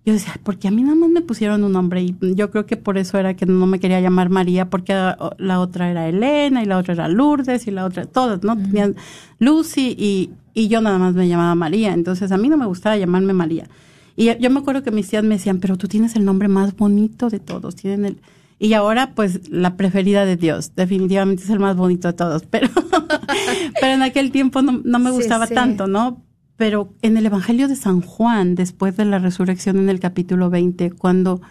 [0.05, 2.75] yo decía, porque a mí nada más me pusieron un nombre y yo creo que
[2.75, 6.65] por eso era que no me quería llamar María, porque la otra era Elena y
[6.65, 8.57] la otra era Lourdes y la otra, todas, ¿no?
[8.57, 8.95] Tenían
[9.39, 12.97] Lucy y, y yo nada más me llamaba María, entonces a mí no me gustaba
[12.97, 13.69] llamarme María.
[14.17, 16.75] Y yo me acuerdo que mis tías me decían, pero tú tienes el nombre más
[16.75, 18.17] bonito de todos, tienen el...
[18.63, 22.69] Y ahora, pues, la preferida de Dios, definitivamente es el más bonito de todos, pero,
[23.81, 25.55] pero en aquel tiempo no, no me gustaba sí, sí.
[25.55, 26.23] tanto, ¿no?
[26.55, 30.91] Pero en el Evangelio de San Juan, después de la resurrección en el capítulo 20,
[30.91, 31.41] cuando,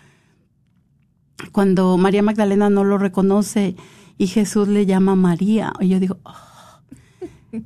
[1.53, 3.77] cuando María Magdalena no lo reconoce
[4.16, 7.59] y Jesús le llama María, y yo digo, oh.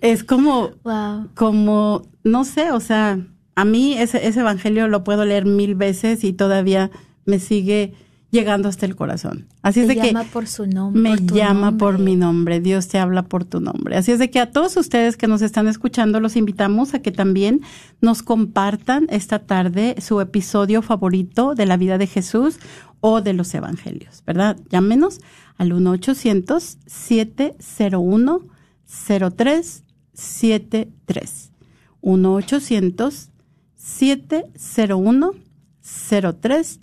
[0.00, 1.28] es como, wow.
[1.36, 6.24] como, no sé, o sea, a mí ese, ese Evangelio lo puedo leer mil veces
[6.24, 6.90] y todavía
[7.26, 7.94] me sigue
[8.30, 9.46] llegando hasta el corazón.
[9.62, 11.02] Así es de llama que por su nombre.
[11.02, 11.78] me por llama nombre.
[11.78, 12.60] por mi nombre.
[12.60, 13.96] Dios te habla por tu nombre.
[13.96, 17.10] Así es de que a todos ustedes que nos están escuchando los invitamos a que
[17.10, 17.62] también
[18.00, 22.58] nos compartan esta tarde su episodio favorito de la vida de Jesús
[23.00, 24.56] o de los evangelios, ¿verdad?
[24.68, 25.20] Llámenos
[25.56, 28.40] al 1 800 701
[28.86, 31.52] 0373
[32.00, 33.30] 1 800
[33.76, 35.32] 701
[35.80, 36.80] 0373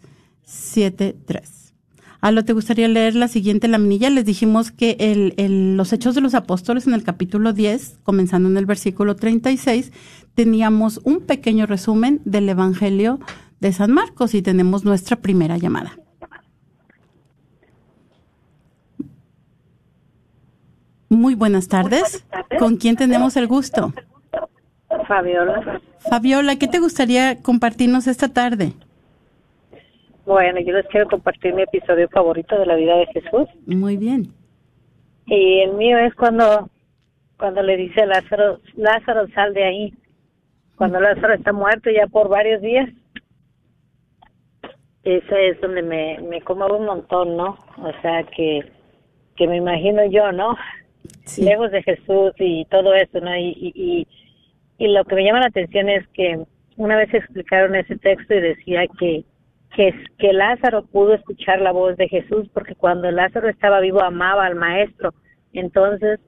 [2.21, 4.09] Alo, ¿te gustaría leer la siguiente laminilla?
[4.09, 8.49] Les dijimos que el, el, los Hechos de los Apóstoles en el capítulo 10, comenzando
[8.49, 9.91] en el versículo 36,
[10.33, 13.19] teníamos un pequeño resumen del Evangelio
[13.59, 15.97] de San Marcos y tenemos nuestra primera llamada.
[21.09, 22.25] Muy buenas tardes.
[22.59, 23.93] ¿Con quién tenemos el gusto?
[25.07, 25.81] Fabiola.
[26.09, 28.73] Fabiola, ¿qué te gustaría compartirnos esta tarde?
[30.25, 33.47] Bueno, yo les quiero compartir mi episodio favorito de la vida de Jesús.
[33.67, 34.33] Muy bien.
[35.27, 36.69] Y el mío es cuando
[37.37, 39.93] cuando le dice a Lázaro, Lázaro, sal de ahí.
[40.77, 42.89] Cuando Lázaro está muerto ya por varios días.
[45.03, 47.57] Ese es donde me, me conmueve un montón, ¿no?
[47.77, 48.61] O sea, que,
[49.35, 50.55] que me imagino yo, ¿no?
[51.25, 51.43] Sí.
[51.43, 53.35] Lejos de Jesús y todo eso, ¿no?
[53.35, 54.07] Y, y, y,
[54.77, 56.39] y lo que me llama la atención es que
[56.77, 59.23] una vez explicaron ese texto y decía que
[59.75, 64.55] que, Lázaro pudo escuchar la voz de Jesús, porque cuando Lázaro estaba vivo amaba al
[64.55, 65.13] maestro.
[65.53, 66.19] Entonces,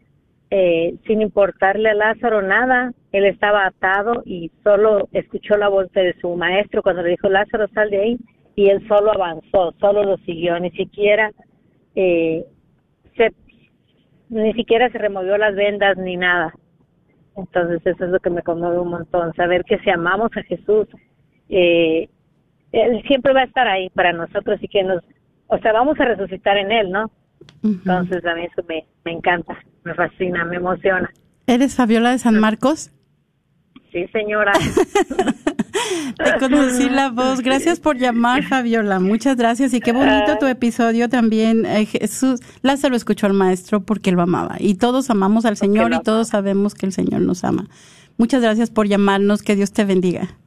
[0.50, 6.14] eh, sin importarle a Lázaro nada, él estaba atado y solo escuchó la voz de
[6.20, 8.18] su maestro cuando le dijo, Lázaro, sal de ahí,
[8.56, 11.32] y él solo avanzó, solo lo siguió, ni siquiera
[11.96, 12.46] eh,
[13.16, 13.32] se,
[14.30, 16.54] ni siquiera se removió las vendas ni nada.
[17.36, 20.88] Entonces eso es lo que me conmueve un montón, saber que si amamos a Jesús,
[21.50, 22.10] eh,
[22.82, 25.04] él siempre va a estar ahí para nosotros y que nos,
[25.48, 27.12] o sea, vamos a resucitar en él, ¿no?
[27.64, 31.10] Entonces a mí eso me, me encanta, me fascina, me emociona.
[31.46, 32.92] ¿Eres Fabiola de San Marcos?
[33.92, 34.52] Sí, señora.
[36.18, 37.42] Te conocí la voz.
[37.42, 39.00] Gracias por llamar, Fabiola.
[39.00, 39.74] Muchas gracias.
[39.74, 41.66] Y qué bonito tu episodio también.
[41.66, 44.56] Eh, Jesús, Lázaro escuchó al maestro porque él lo amaba.
[44.60, 47.68] Y todos amamos al Señor y todos sabemos que el Señor nos ama.
[48.18, 49.42] Muchas gracias por llamarnos.
[49.42, 50.38] Que Dios te bendiga.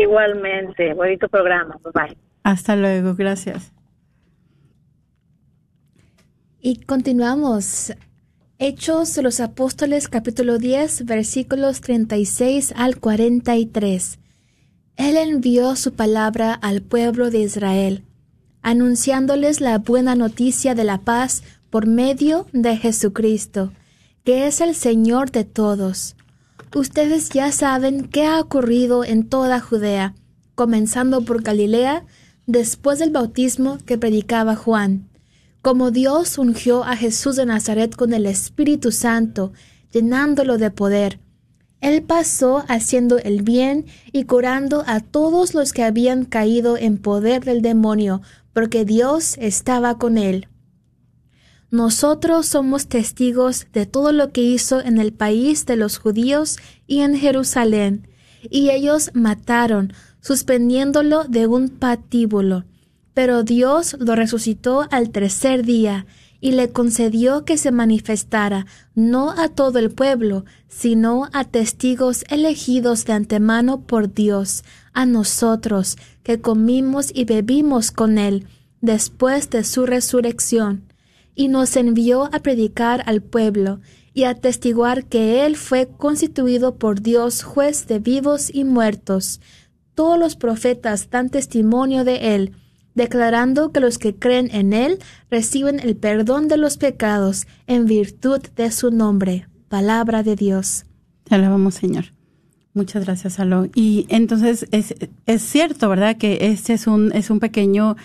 [0.00, 0.94] Igualmente.
[0.94, 1.78] Bonito programa.
[1.92, 2.16] Bye.
[2.42, 3.14] Hasta luego.
[3.14, 3.72] Gracias.
[6.60, 7.92] Y continuamos.
[8.58, 14.18] Hechos de los Apóstoles capítulo 10 versículos 36 al 43.
[14.96, 18.04] Él envió su palabra al pueblo de Israel,
[18.62, 23.72] anunciándoles la buena noticia de la paz por medio de Jesucristo,
[24.24, 26.14] que es el Señor de todos.
[26.74, 30.14] Ustedes ya saben qué ha ocurrido en toda Judea,
[30.54, 32.04] comenzando por Galilea,
[32.46, 35.08] después del bautismo que predicaba Juan
[35.62, 39.52] como Dios ungió a Jesús de Nazaret con el Espíritu Santo,
[39.92, 41.20] llenándolo de poder.
[41.80, 47.44] Él pasó haciendo el bien y curando a todos los que habían caído en poder
[47.44, 50.48] del demonio, porque Dios estaba con él.
[51.72, 57.00] Nosotros somos testigos de todo lo que hizo en el país de los judíos y
[57.00, 58.08] en Jerusalén,
[58.50, 62.66] y ellos mataron, suspendiéndolo de un patíbulo.
[63.14, 66.04] Pero Dios lo resucitó al tercer día
[66.42, 73.06] y le concedió que se manifestara no a todo el pueblo, sino a testigos elegidos
[73.06, 74.62] de antemano por Dios,
[74.92, 78.46] a nosotros, que comimos y bebimos con él
[78.82, 80.91] después de su resurrección,
[81.34, 83.80] y nos envió a predicar al pueblo
[84.14, 89.40] y a testiguar que él fue constituido por Dios juez de vivos y muertos.
[89.94, 92.52] Todos los profetas dan testimonio de él,
[92.94, 94.98] declarando que los que creen en Él
[95.30, 99.48] reciben el perdón de los pecados en virtud de su nombre.
[99.68, 100.84] Palabra de Dios.
[101.24, 102.06] Te alabamos, Señor.
[102.74, 103.68] Muchas gracias, Aló.
[103.74, 104.94] Y entonces es,
[105.26, 106.16] es cierto, ¿verdad?
[106.16, 107.96] Que este es un, es un pequeño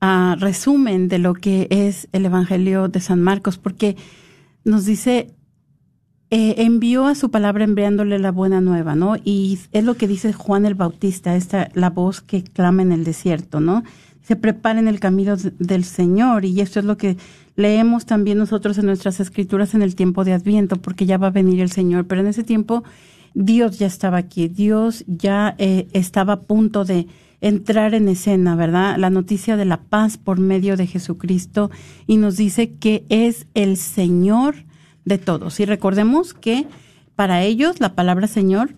[0.00, 3.96] ah, resumen de lo que es el Evangelio de San Marcos, porque
[4.64, 5.34] nos dice,
[6.30, 9.16] eh, envió a su palabra enviándole la buena nueva, ¿no?
[9.22, 13.04] Y es lo que dice Juan el Bautista, esta, la voz que clama en el
[13.04, 13.84] desierto, ¿no?
[14.26, 16.44] se preparen el camino del Señor.
[16.44, 17.16] Y esto es lo que
[17.54, 21.30] leemos también nosotros en nuestras escrituras en el tiempo de Adviento, porque ya va a
[21.30, 22.06] venir el Señor.
[22.06, 22.82] Pero en ese tiempo
[23.34, 27.06] Dios ya estaba aquí, Dios ya eh, estaba a punto de
[27.46, 28.96] entrar en escena, ¿verdad?
[28.98, 31.70] La noticia de la paz por medio de Jesucristo
[32.06, 34.64] y nos dice que es el Señor
[35.04, 35.60] de todos.
[35.60, 36.66] Y recordemos que
[37.14, 38.74] para ellos la palabra Señor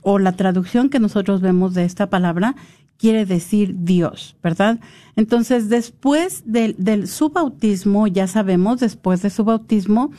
[0.00, 2.56] o la traducción que nosotros vemos de esta palabra
[2.98, 4.80] quiere decir Dios, ¿verdad?
[5.14, 10.10] Entonces, después del, su bautismo, ya sabemos, después de su bautismo,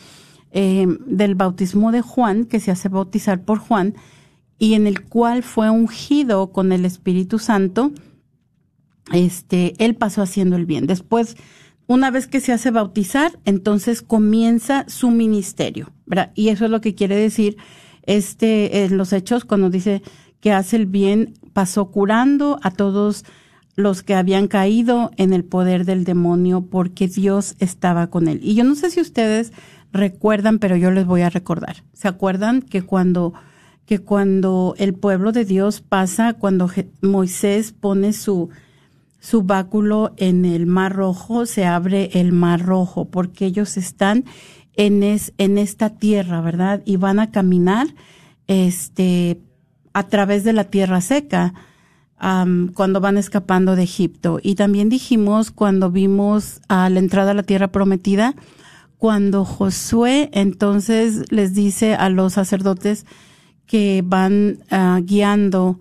[0.52, 3.96] eh, del bautismo de Juan, que se hace bautizar por Juan,
[4.60, 7.92] y en el cual fue ungido con el Espíritu Santo,
[9.12, 10.88] este, él pasó haciendo el bien.
[10.88, 11.36] Después,
[11.88, 15.92] una vez que se hace bautizar, entonces comienza su ministerio.
[16.36, 17.58] Y eso es lo que quiere decir
[18.04, 20.02] este en los hechos cuando dice
[20.40, 23.24] que hace el bien pasó curando a todos
[23.76, 28.40] los que habían caído en el poder del demonio porque Dios estaba con él.
[28.44, 29.52] Y yo no sé si ustedes
[29.92, 31.78] recuerdan, pero yo les voy a recordar.
[31.94, 33.34] ¿Se acuerdan que cuando
[33.86, 36.70] que cuando el pueblo de Dios pasa, cuando
[37.02, 38.50] Moisés pone su
[39.24, 44.26] su báculo en el mar rojo, se abre el mar rojo, porque ellos están
[44.76, 46.82] en, es, en esta tierra, ¿verdad?
[46.84, 47.88] Y van a caminar,
[48.48, 49.40] este,
[49.94, 51.54] a través de la tierra seca
[52.74, 54.40] cuando van escapando de Egipto.
[54.42, 58.36] Y también dijimos cuando vimos a la entrada a la tierra prometida,
[58.98, 63.06] cuando Josué entonces les dice a los sacerdotes
[63.66, 65.80] que van ah, guiando,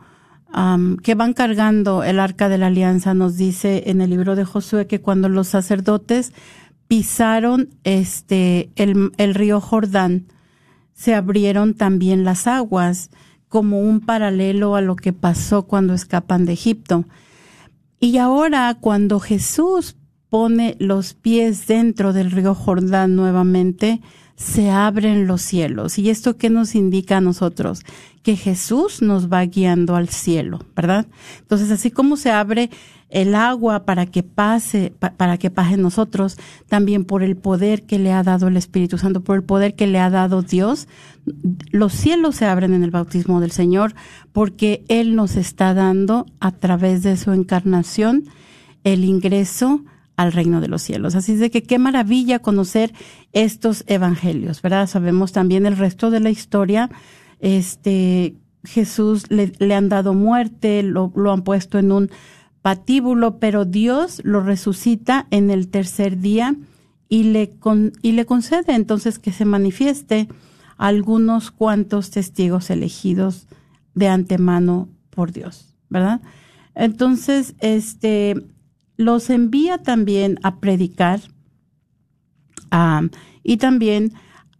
[1.02, 4.86] que van cargando el arca de la alianza, nos dice en el libro de Josué
[4.86, 6.32] que cuando los sacerdotes
[6.88, 10.26] pisaron este el, el río Jordán,
[10.92, 13.10] se abrieron también las aguas
[13.48, 17.06] como un paralelo a lo que pasó cuando escapan de Egipto.
[17.98, 19.96] Y ahora cuando Jesús
[20.28, 24.00] pone los pies dentro del río Jordán nuevamente,
[24.36, 25.98] se abren los cielos.
[25.98, 27.82] ¿Y esto qué nos indica a nosotros?
[28.22, 31.06] Que Jesús nos va guiando al cielo, ¿verdad?
[31.40, 32.70] Entonces, así como se abre
[33.12, 38.10] el agua para que pase, para que pase nosotros, también por el poder que le
[38.10, 40.88] ha dado el Espíritu Santo, por el poder que le ha dado Dios,
[41.70, 43.94] los cielos se abren en el bautismo del Señor,
[44.32, 48.24] porque Él nos está dando a través de su encarnación
[48.82, 49.84] el ingreso
[50.16, 51.14] al reino de los cielos.
[51.14, 52.92] Así es de que qué maravilla conocer
[53.32, 54.86] estos evangelios, ¿verdad?
[54.86, 56.90] Sabemos también el resto de la historia,
[57.40, 62.10] este, Jesús le, le han dado muerte, lo, lo, han puesto en un
[62.62, 66.54] patíbulo, pero Dios lo resucita en el tercer día
[67.08, 70.28] y le, con, y le concede entonces que se manifieste
[70.78, 73.48] algunos cuantos testigos elegidos
[73.94, 76.20] de antemano por Dios, ¿verdad?
[76.74, 78.46] Entonces, este,
[79.04, 81.20] los envía también a predicar
[83.42, 84.12] y también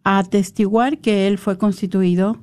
[0.05, 2.39] a atestiguar que Él fue constituido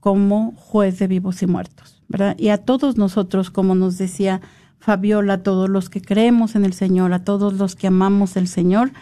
[0.00, 2.36] como juez de vivos y muertos, ¿verdad?
[2.38, 4.40] Y a todos nosotros, como nos decía
[4.78, 8.46] Fabiola, a todos los que creemos en el Señor, a todos los que amamos el
[8.46, 8.92] Señor,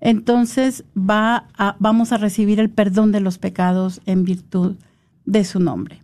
[0.00, 1.48] entonces va
[1.78, 4.76] vamos a recibir el perdón de los pecados en virtud
[5.24, 6.03] de su nombre.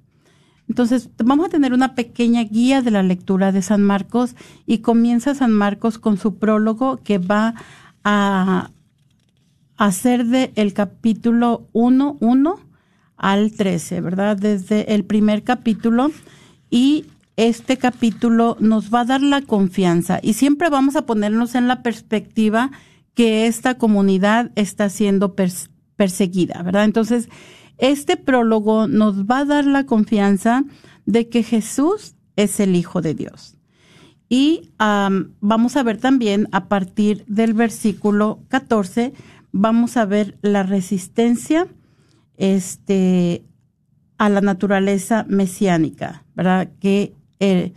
[0.71, 5.35] Entonces, vamos a tener una pequeña guía de la lectura de San Marcos y comienza
[5.35, 7.55] San Marcos con su prólogo que va
[8.05, 8.71] a
[9.77, 12.61] hacer de el capítulo 1, 1
[13.16, 14.37] al 13, ¿verdad?
[14.37, 16.12] Desde el primer capítulo
[16.71, 21.66] y este capítulo nos va a dar la confianza y siempre vamos a ponernos en
[21.66, 22.71] la perspectiva
[23.14, 25.35] que esta comunidad está siendo
[25.97, 26.85] perseguida, ¿verdad?
[26.85, 27.29] Entonces,
[27.81, 30.64] este prólogo nos va a dar la confianza
[31.07, 33.57] de que Jesús es el Hijo de Dios.
[34.28, 39.12] Y vamos a ver también a partir del versículo 14,
[39.51, 41.66] vamos a ver la resistencia
[42.37, 43.45] este,
[44.18, 46.70] a la naturaleza mesiánica, ¿verdad?
[46.78, 47.72] Que, eh,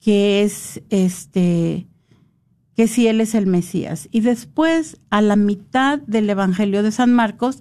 [0.00, 1.88] que es este
[2.76, 4.08] que si él es el Mesías.
[4.12, 7.60] Y después, a la mitad del Evangelio de San Marcos,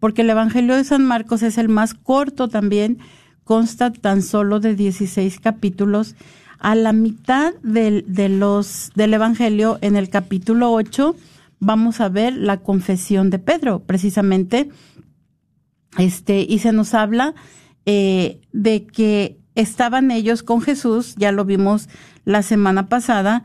[0.00, 2.98] porque el Evangelio de San Marcos es el más corto también,
[3.44, 6.14] consta tan solo de 16 capítulos.
[6.58, 11.14] A la mitad del, de los, del Evangelio, en el capítulo 8,
[11.60, 14.68] vamos a ver la confesión de Pedro, precisamente.
[15.98, 17.34] Este, y se nos habla
[17.86, 21.88] eh, de que estaban ellos con Jesús, ya lo vimos
[22.24, 23.42] la semana pasada,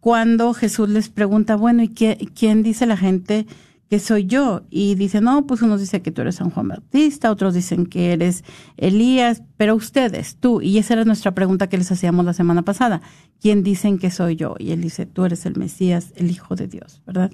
[0.00, 3.46] cuando Jesús les pregunta, bueno, ¿y qué, quién dice la gente
[3.88, 4.62] que soy yo.
[4.70, 8.12] Y dice, no, pues unos dicen que tú eres San Juan Bautista, otros dicen que
[8.12, 8.44] eres
[8.76, 13.02] Elías, pero ustedes, tú, y esa era nuestra pregunta que les hacíamos la semana pasada,
[13.40, 14.56] ¿quién dicen que soy yo?
[14.58, 17.30] Y él dice, tú eres el Mesías, el Hijo de Dios, ¿verdad?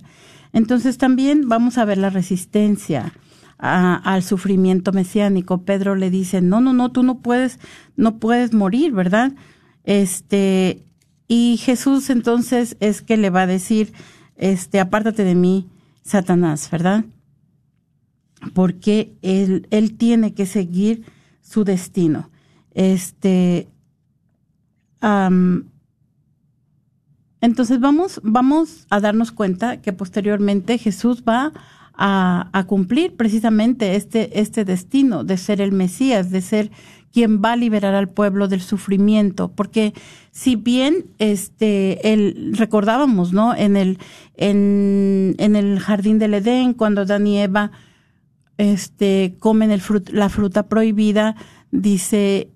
[0.53, 3.13] Entonces también vamos a ver la resistencia
[3.59, 5.63] al sufrimiento mesiánico.
[5.63, 7.61] Pedro le dice, no, no, no, tú no puedes,
[7.97, 9.33] no puedes morir, ¿verdad?
[9.85, 10.83] Este,
[11.29, 13.93] y Jesús entonces es que le va a decir,
[14.37, 15.69] este, apártate de mí,
[16.03, 17.05] Satanás, ¿verdad?
[18.55, 21.05] Porque él, él tiene que seguir
[21.41, 22.31] su destino.
[22.73, 23.69] Este,
[27.41, 31.53] entonces vamos, vamos a darnos cuenta que posteriormente Jesús va
[31.95, 36.71] a, a, cumplir precisamente este, este destino de ser el Mesías, de ser
[37.13, 39.93] quien va a liberar al pueblo del sufrimiento, porque
[40.31, 43.55] si bien este el recordábamos, ¿no?
[43.55, 43.99] En el
[44.37, 47.71] en, en el jardín del Edén cuando Dan y Eva
[48.57, 49.83] este comen el
[50.13, 51.37] la fruta prohibida,
[51.71, 52.51] dice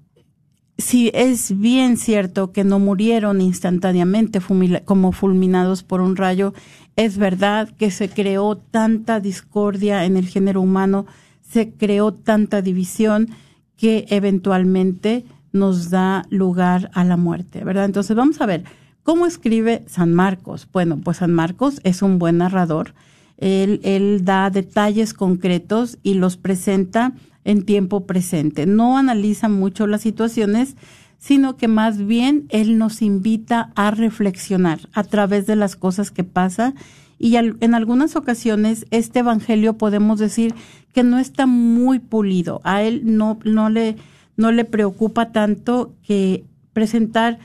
[0.79, 4.41] si es bien cierto que no murieron instantáneamente
[4.85, 6.53] como fulminados por un rayo,
[6.97, 11.07] es verdad que se creó tanta discordia en el género humano,
[11.41, 13.31] se creó tanta división
[13.77, 17.85] que eventualmente nos da lugar a la muerte, ¿verdad?
[17.85, 18.65] Entonces vamos a ver,
[19.03, 20.69] ¿cómo escribe San Marcos?
[20.73, 22.95] Bueno, pues San Marcos es un buen narrador.
[23.39, 27.13] Él, él da detalles concretos y los presenta
[27.45, 28.67] en tiempo presente.
[28.67, 30.77] No analiza mucho las situaciones,
[31.19, 36.25] sino que más bien él nos invita a reflexionar a través de las cosas que
[36.25, 36.75] pasa
[37.19, 40.55] y en algunas ocasiones este evangelio podemos decir
[40.93, 42.61] que no está muy pulido.
[42.65, 43.97] A él no, no, le,
[44.37, 47.39] no le preocupa tanto que presentar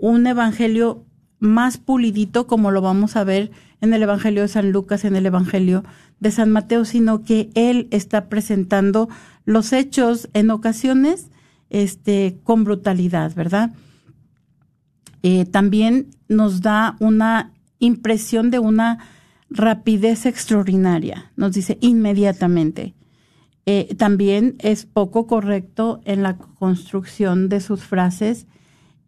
[0.00, 1.04] un evangelio
[1.40, 3.50] más pulidito como lo vamos a ver
[3.80, 5.84] en el evangelio de San Lucas, en el evangelio
[6.20, 9.08] de San Mateo, sino que él está presentando
[9.44, 11.30] los hechos en ocasiones
[11.70, 13.72] este, con brutalidad, ¿verdad?
[15.22, 18.98] eh, también nos da una impresión de una
[19.50, 21.32] rapidez extraordinaria.
[21.36, 22.94] Nos dice inmediatamente.
[23.66, 28.46] Eh, también es poco correcto en la construcción de sus frases.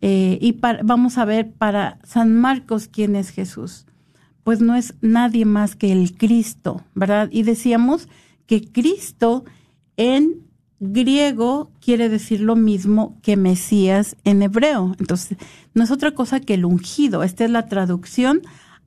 [0.02, 3.86] Eh, y vamos a ver para San Marcos quién es Jesús.
[4.44, 7.28] Pues no es nadie más que el Cristo, ¿verdad?
[7.30, 8.08] Y decíamos
[8.46, 9.44] que Cristo
[9.96, 14.94] en griego quiere decir lo mismo que Mesías en hebreo.
[14.98, 15.38] Entonces,
[15.74, 17.22] no es otra cosa que el ungido.
[17.22, 18.40] Esta es la traducción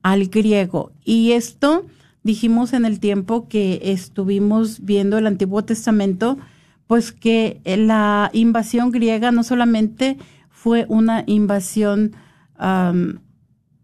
[0.04, 0.92] al griego.
[1.04, 1.86] Y esto
[2.22, 6.38] dijimos en el tiempo que estuvimos viendo el Antiguo Testamento,
[6.86, 10.18] pues que la invasión griega no solamente
[10.50, 12.16] fue una invasión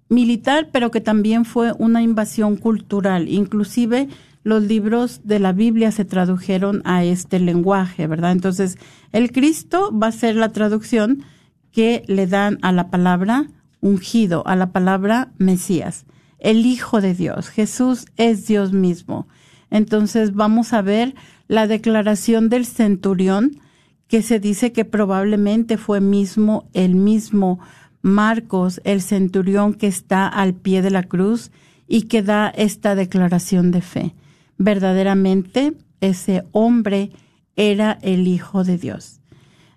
[0.09, 3.27] militar, pero que también fue una invasión cultural.
[3.27, 4.07] Inclusive
[4.43, 8.31] los libros de la Biblia se tradujeron a este lenguaje, ¿verdad?
[8.31, 8.77] Entonces,
[9.11, 11.23] el Cristo va a ser la traducción
[11.71, 13.47] que le dan a la palabra
[13.81, 16.05] ungido, a la palabra Mesías,
[16.39, 17.49] el Hijo de Dios.
[17.49, 19.27] Jesús es Dios mismo.
[19.69, 21.15] Entonces, vamos a ver
[21.47, 23.59] la declaración del centurión,
[24.07, 27.59] que se dice que probablemente fue mismo el mismo
[28.01, 31.51] Marcos, el centurión que está al pie de la cruz
[31.87, 34.15] y que da esta declaración de fe
[34.59, 37.11] verdaderamente ese hombre
[37.55, 39.19] era el Hijo de Dios.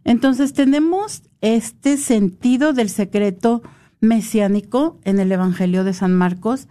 [0.04, 3.62] Entonces tenemos este sentido del secreto
[4.02, 6.68] mesiánico en el Evangelio de San Marcos.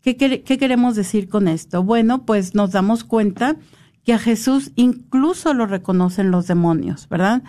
[0.00, 1.82] ¿Qué, queremos decir con esto?
[1.82, 3.56] Bueno, pues nos damos cuenta
[4.04, 7.42] que a Jesús incluso lo reconocen los demonios, ¿verdad?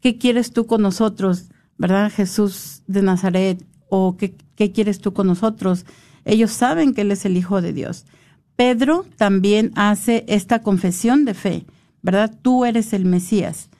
[0.00, 2.12] ¿Qué quieres tú con nosotros, verdad?
[2.12, 4.34] Jesús de Nazaret, o qué,
[4.72, 5.86] quieres tú con nosotros?
[6.24, 8.04] Ellos saben que Él es el Hijo de Dios.
[8.56, 11.66] Pedro también hace esta confesión de fe,
[12.02, 12.36] ¿verdad?
[12.42, 13.70] Tú eres el Mesías.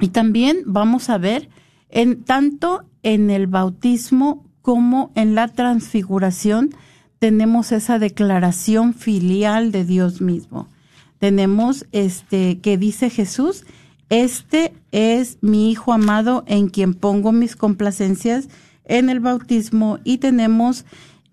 [0.00, 1.48] y también vamos a ver
[1.90, 6.70] en tanto en el bautismo como en la transfiguración
[7.18, 10.68] tenemos esa declaración filial de Dios mismo.
[11.18, 13.64] Tenemos este que dice Jesús,
[14.08, 18.48] este es mi hijo amado en quien pongo mis complacencias
[18.84, 20.84] en el bautismo y tenemos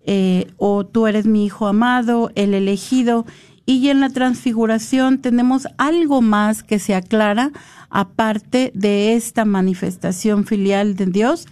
[0.06, 3.26] eh, o tú eres mi hijo amado, el elegido.
[3.66, 7.52] Y en la transfiguración tenemos algo más que se aclara,
[7.88, 11.46] aparte de esta manifestación filial de Dios,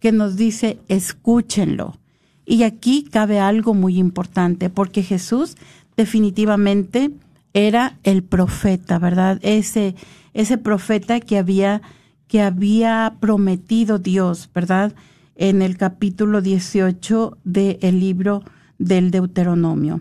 [0.00, 1.98] que nos dice, escúchenlo.
[2.46, 5.56] Y aquí cabe algo muy importante, porque Jesús
[5.96, 7.10] definitivamente
[7.54, 9.38] era el profeta, ¿verdad?
[9.42, 9.94] Ese,
[10.34, 11.82] ese profeta que había,
[12.28, 14.94] que había prometido Dios, ¿verdad?
[15.36, 18.42] en el capítulo 18 del libro
[18.78, 20.00] del Deuteronomio.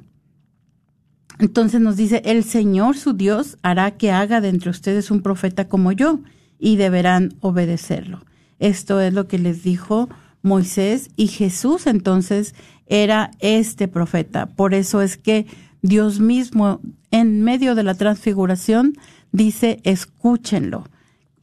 [1.39, 5.67] Entonces nos dice, el Señor su Dios hará que haga de entre ustedes un profeta
[5.67, 6.19] como yo
[6.59, 8.25] y deberán obedecerlo.
[8.59, 10.09] Esto es lo que les dijo
[10.41, 12.53] Moisés y Jesús entonces
[12.87, 14.45] era este profeta.
[14.45, 15.47] Por eso es que
[15.81, 16.79] Dios mismo
[17.11, 18.93] en medio de la transfiguración
[19.31, 20.85] dice, escúchenlo,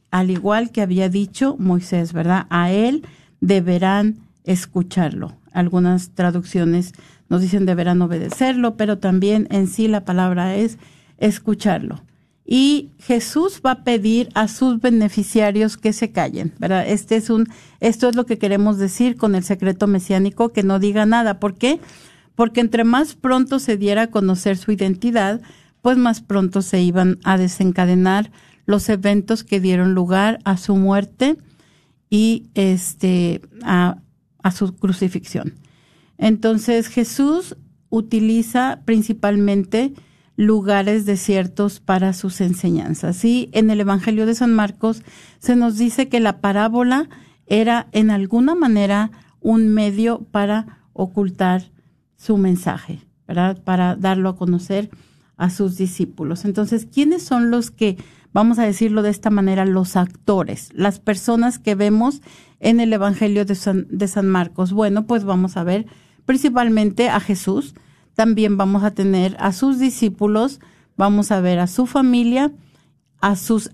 [0.09, 2.47] al igual que había dicho Moisés, ¿verdad?
[2.49, 3.05] A él
[3.39, 5.37] deberán escucharlo.
[5.51, 6.93] Algunas traducciones
[7.31, 10.77] nos dicen deberán obedecerlo, pero también en sí la palabra es
[11.17, 12.03] escucharlo.
[12.45, 16.83] Y Jesús va a pedir a sus beneficiarios que se callen, ¿verdad?
[16.85, 17.47] Este es un,
[17.79, 21.39] esto es lo que queremos decir con el secreto mesiánico, que no diga nada.
[21.39, 21.79] ¿Por qué?
[22.35, 25.39] Porque entre más pronto se diera a conocer su identidad,
[25.81, 28.29] pues más pronto se iban a desencadenar
[28.65, 31.37] los eventos que dieron lugar a su muerte
[32.09, 34.01] y este a,
[34.53, 35.60] su crucifixión.
[36.21, 37.57] Entonces Jesús
[37.89, 39.93] utiliza principalmente
[40.37, 43.25] lugares desiertos para sus enseñanzas.
[43.25, 45.01] Y en el Evangelio de San Marcos
[45.39, 47.09] se nos dice que la parábola
[47.47, 51.71] era en alguna manera un medio para ocultar
[52.15, 53.61] su mensaje, ¿verdad?
[53.63, 54.91] Para darlo a conocer
[55.37, 56.45] a sus discípulos.
[56.45, 57.97] Entonces, ¿quiénes son los que
[58.31, 62.21] vamos a decirlo de esta manera, los actores, las personas que vemos
[62.59, 64.71] en el Evangelio de San, de San Marcos.
[64.71, 65.87] Bueno, pues vamos a ver
[66.25, 67.73] principalmente a Jesús,
[68.13, 70.59] también vamos a tener a sus discípulos,
[70.97, 72.51] vamos a ver a su familia,
[73.19, 73.71] a sus,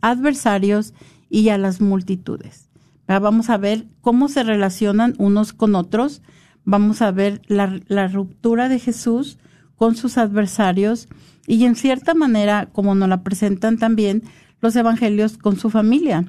[0.00, 0.94] adversarios
[1.28, 2.68] y a las multitudes.
[3.06, 6.22] Vamos a ver cómo se relacionan unos con otros,
[6.64, 9.38] vamos a ver la, la ruptura de Jesús
[9.76, 11.08] con sus adversarios
[11.46, 14.22] y en cierta manera, como nos la presentan también
[14.60, 16.24] los evangelios con su familia.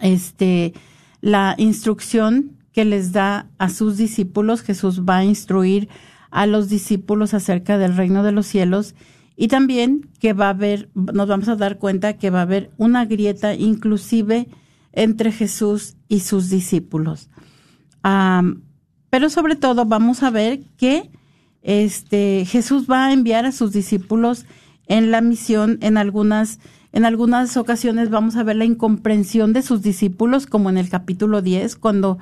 [0.00, 0.72] Este,
[1.20, 5.88] la instrucción que les da a sus discípulos, Jesús va a instruir
[6.30, 8.94] a los discípulos acerca del reino de los cielos
[9.36, 12.70] y también que va a haber, nos vamos a dar cuenta que va a haber
[12.76, 14.48] una grieta inclusive
[14.92, 17.28] entre Jesús y sus discípulos.
[18.02, 21.10] pero sobre todo vamos a ver que
[21.62, 24.46] este, Jesús va a enviar a sus discípulos
[24.86, 26.58] en la misión en algunas
[26.92, 31.40] en algunas ocasiones vamos a ver la incomprensión de sus discípulos, como en el capítulo
[31.40, 32.18] 10, cuando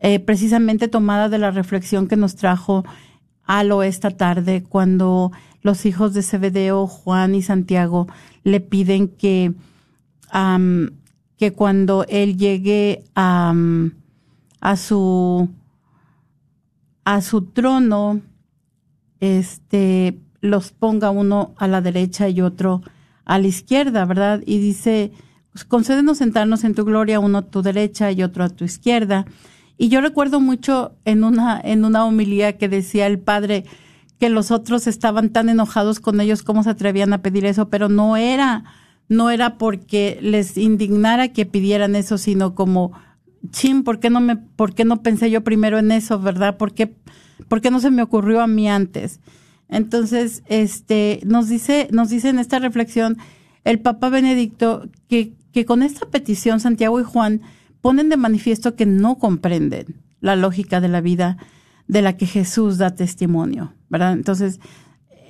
[0.00, 2.84] eh, precisamente tomada de la reflexión que nos trajo
[3.44, 5.32] Alo esta tarde, cuando
[5.62, 8.06] los hijos de Zebedeo, Juan y Santiago,
[8.44, 9.52] le piden que,
[11.36, 13.54] que cuando él llegue a,
[14.60, 15.48] a su
[17.04, 18.20] a su trono,
[19.20, 22.82] este, los ponga uno a la derecha y otro
[23.24, 24.42] a la izquierda, ¿verdad?
[24.46, 25.12] Y dice,
[25.52, 29.26] pues, concédenos sentarnos en tu gloria, uno a tu derecha y otro a tu izquierda.
[29.80, 33.64] Y yo recuerdo mucho en una, en una homilía que decía el padre
[34.18, 37.88] que los otros estaban tan enojados con ellos como se atrevían a pedir eso, pero
[37.88, 38.64] no era,
[39.08, 42.92] no era porque les indignara que pidieran eso, sino como,
[43.52, 46.58] chin, ¿por qué no me, por qué no pensé yo primero en eso, verdad?
[46.58, 46.94] ¿Por qué,
[47.48, 49.20] por qué no se me ocurrió a mí antes?
[49.70, 53.16] Entonces, este, nos dice, nos dice en esta reflexión
[53.64, 57.40] el Papa Benedicto que, que con esta petición Santiago y Juan
[57.80, 61.36] ponen de manifiesto que no comprenden la lógica de la vida
[61.88, 64.12] de la que Jesús da testimonio, ¿verdad?
[64.12, 64.60] Entonces,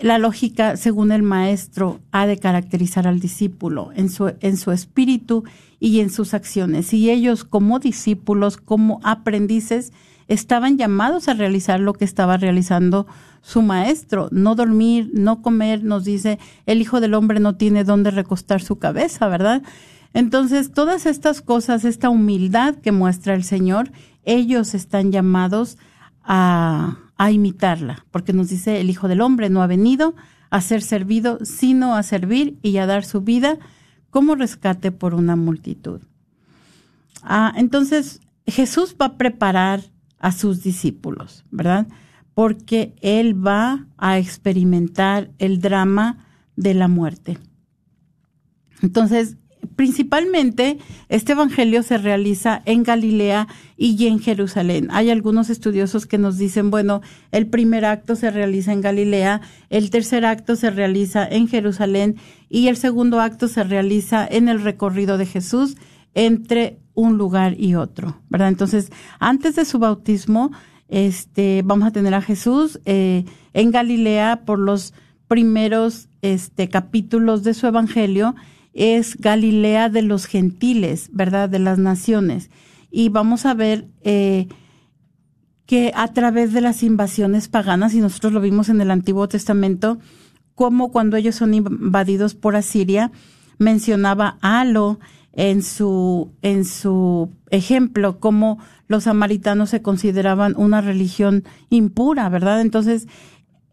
[0.00, 5.44] la lógica, según el maestro, ha de caracterizar al discípulo en su, en su espíritu
[5.78, 6.92] y en sus acciones.
[6.92, 9.92] Y ellos, como discípulos, como aprendices,
[10.28, 13.06] estaban llamados a realizar lo que estaba realizando
[13.42, 18.10] su maestro, no dormir, no comer, nos dice, el Hijo del Hombre no tiene dónde
[18.10, 19.62] recostar su cabeza, ¿verdad?
[20.12, 23.92] Entonces, todas estas cosas, esta humildad que muestra el Señor,
[24.24, 25.78] ellos están llamados
[26.22, 30.14] a, a imitarla, porque nos dice, el Hijo del Hombre no ha venido
[30.50, 33.58] a ser servido, sino a servir y a dar su vida
[34.10, 36.00] como rescate por una multitud.
[37.22, 39.82] Ah, entonces, Jesús va a preparar
[40.18, 41.86] a sus discípulos, ¿verdad?
[42.40, 46.24] porque él va a experimentar el drama
[46.56, 47.38] de la muerte.
[48.80, 49.36] Entonces,
[49.76, 54.88] principalmente este evangelio se realiza en Galilea y en Jerusalén.
[54.90, 57.00] Hay algunos estudiosos que nos dicen, bueno,
[57.32, 59.40] el primer acto se realiza en Galilea,
[59.70, 62.16] el tercer acto se realiza en Jerusalén
[62.48, 65.76] y el segundo acto se realiza en el recorrido de Jesús
[66.14, 68.48] entre un lugar y otro, ¿verdad?
[68.48, 70.50] Entonces, antes de su bautismo,
[70.88, 74.92] este, vamos a tener a Jesús eh, en Galilea por los
[75.28, 78.34] primeros este, capítulos de su evangelio.
[78.72, 81.48] Es Galilea de los gentiles, ¿verdad?
[81.48, 82.50] De las naciones.
[82.90, 84.48] Y vamos a ver eh,
[85.66, 89.98] que a través de las invasiones paganas, y nosotros lo vimos en el Antiguo Testamento,
[90.54, 93.12] como cuando ellos son invadidos por Asiria,
[93.58, 94.98] mencionaba Alo
[95.32, 98.58] en su, en su ejemplo, como
[98.88, 102.60] los samaritanos se consideraban una religión impura, ¿verdad?
[102.60, 103.06] Entonces,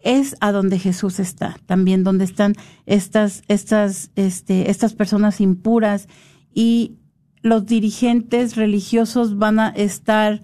[0.08, 2.54] es a donde Jesús está, también donde están
[2.86, 6.08] estas, estas, este, estas personas impuras
[6.54, 6.96] y
[7.42, 10.40] los dirigentes religiosos van a estar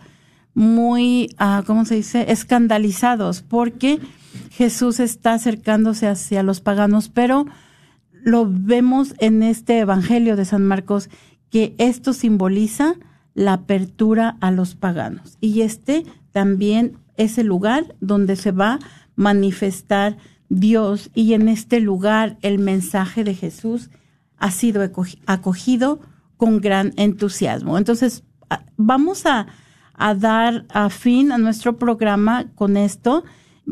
[0.54, 4.00] muy, uh, ¿cómo se dice?, escandalizados porque
[4.52, 7.46] Jesús está acercándose hacia los paganos, pero
[8.12, 11.10] lo vemos en este Evangelio de San Marcos
[11.50, 12.96] que esto simboliza
[13.34, 15.38] la apertura a los paganos.
[15.40, 18.80] Y este también es el lugar donde se va a
[19.16, 20.18] manifestar
[20.50, 23.90] Dios y en este lugar el mensaje de Jesús
[24.38, 24.82] ha sido
[25.26, 26.00] acogido
[26.38, 27.78] con gran entusiasmo.
[27.78, 28.24] Entonces,
[28.76, 29.48] vamos a,
[29.94, 33.24] a dar a fin a nuestro programa con esto.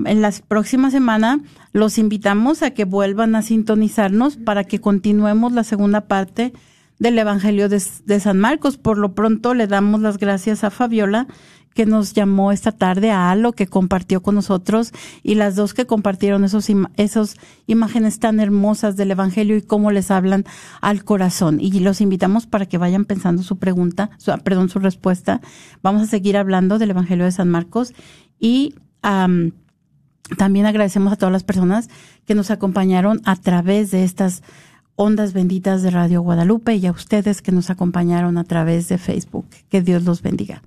[0.05, 1.41] En la próxima semana
[1.73, 6.53] los invitamos a que vuelvan a sintonizarnos para que continuemos la segunda parte
[7.01, 7.79] del Evangelio de,
[8.19, 8.77] San Marcos.
[8.77, 11.27] Por lo pronto le damos las gracias a Fabiola
[11.73, 14.91] que nos llamó esta tarde, a Alo que compartió con nosotros
[15.23, 16.67] y las dos que compartieron esos,
[16.97, 17.35] esos
[17.67, 20.45] imágenes tan hermosas del Evangelio y cómo les hablan
[20.81, 21.59] al corazón.
[21.59, 25.41] Y los invitamos para que vayan pensando su pregunta, su, perdón, su respuesta.
[25.81, 27.93] Vamos a seguir hablando del Evangelio de San Marcos
[28.39, 28.75] y
[30.37, 31.89] también agradecemos a todas las personas
[32.25, 34.43] que nos acompañaron a través de estas
[34.95, 39.47] ondas benditas de Radio Guadalupe y a ustedes que nos acompañaron a través de Facebook.
[39.69, 40.61] Que Dios los bendiga.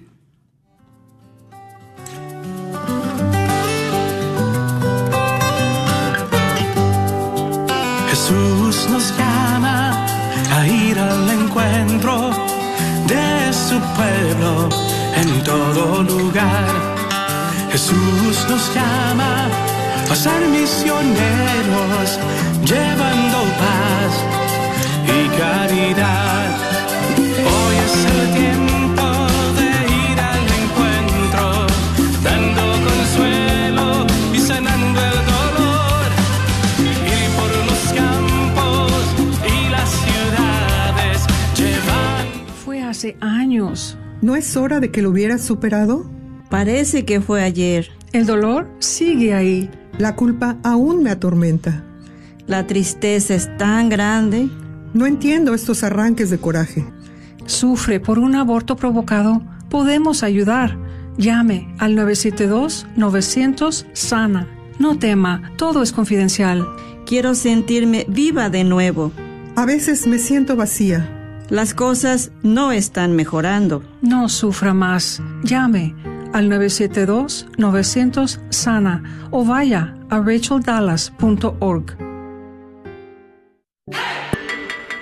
[8.11, 10.05] Jesús nos llama
[10.51, 12.29] a ir al encuentro
[13.07, 14.69] de su pueblo
[15.15, 16.67] en todo lugar.
[17.71, 19.78] Jesús nos llama
[20.11, 22.19] a ser misioneros,
[22.65, 24.13] llevando paz
[25.05, 26.49] y caridad.
[27.45, 29.07] Hoy es el tiempo
[29.59, 29.69] de
[30.09, 31.45] ir al encuentro,
[32.23, 36.07] dando consuelo y sanando el dolor.
[37.05, 38.91] Ir por los campos
[39.45, 41.17] y las ciudades,
[41.55, 42.53] llevando.
[42.65, 43.95] Fue hace años.
[44.21, 46.09] ¿No es hora de que lo hubieras superado?
[46.49, 47.98] Parece que fue ayer.
[48.11, 49.69] El dolor sigue ahí.
[49.97, 51.83] La culpa aún me atormenta.
[52.47, 54.49] La tristeza es tan grande.
[54.93, 56.83] No entiendo estos arranques de coraje.
[57.45, 59.43] Sufre por un aborto provocado.
[59.69, 60.75] Podemos ayudar.
[61.17, 64.47] Llame al 972-900-SANA.
[64.79, 66.65] No tema, todo es confidencial.
[67.05, 69.11] Quiero sentirme viva de nuevo.
[69.55, 71.15] A veces me siento vacía.
[71.49, 73.83] Las cosas no están mejorando.
[74.01, 75.21] No sufra más.
[75.43, 75.93] Llame
[76.33, 82.09] al 972-900-SANA o vaya a racheldallas.org.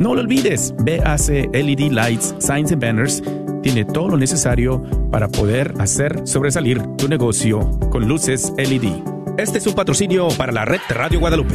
[0.00, 3.22] No lo olvides, BAC LED Lights, Signs and Banners
[3.62, 9.02] tiene todo lo necesario para poder hacer sobresalir tu negocio con luces LED.
[9.38, 11.54] Este es un patrocinio para la red Radio Guadalupe.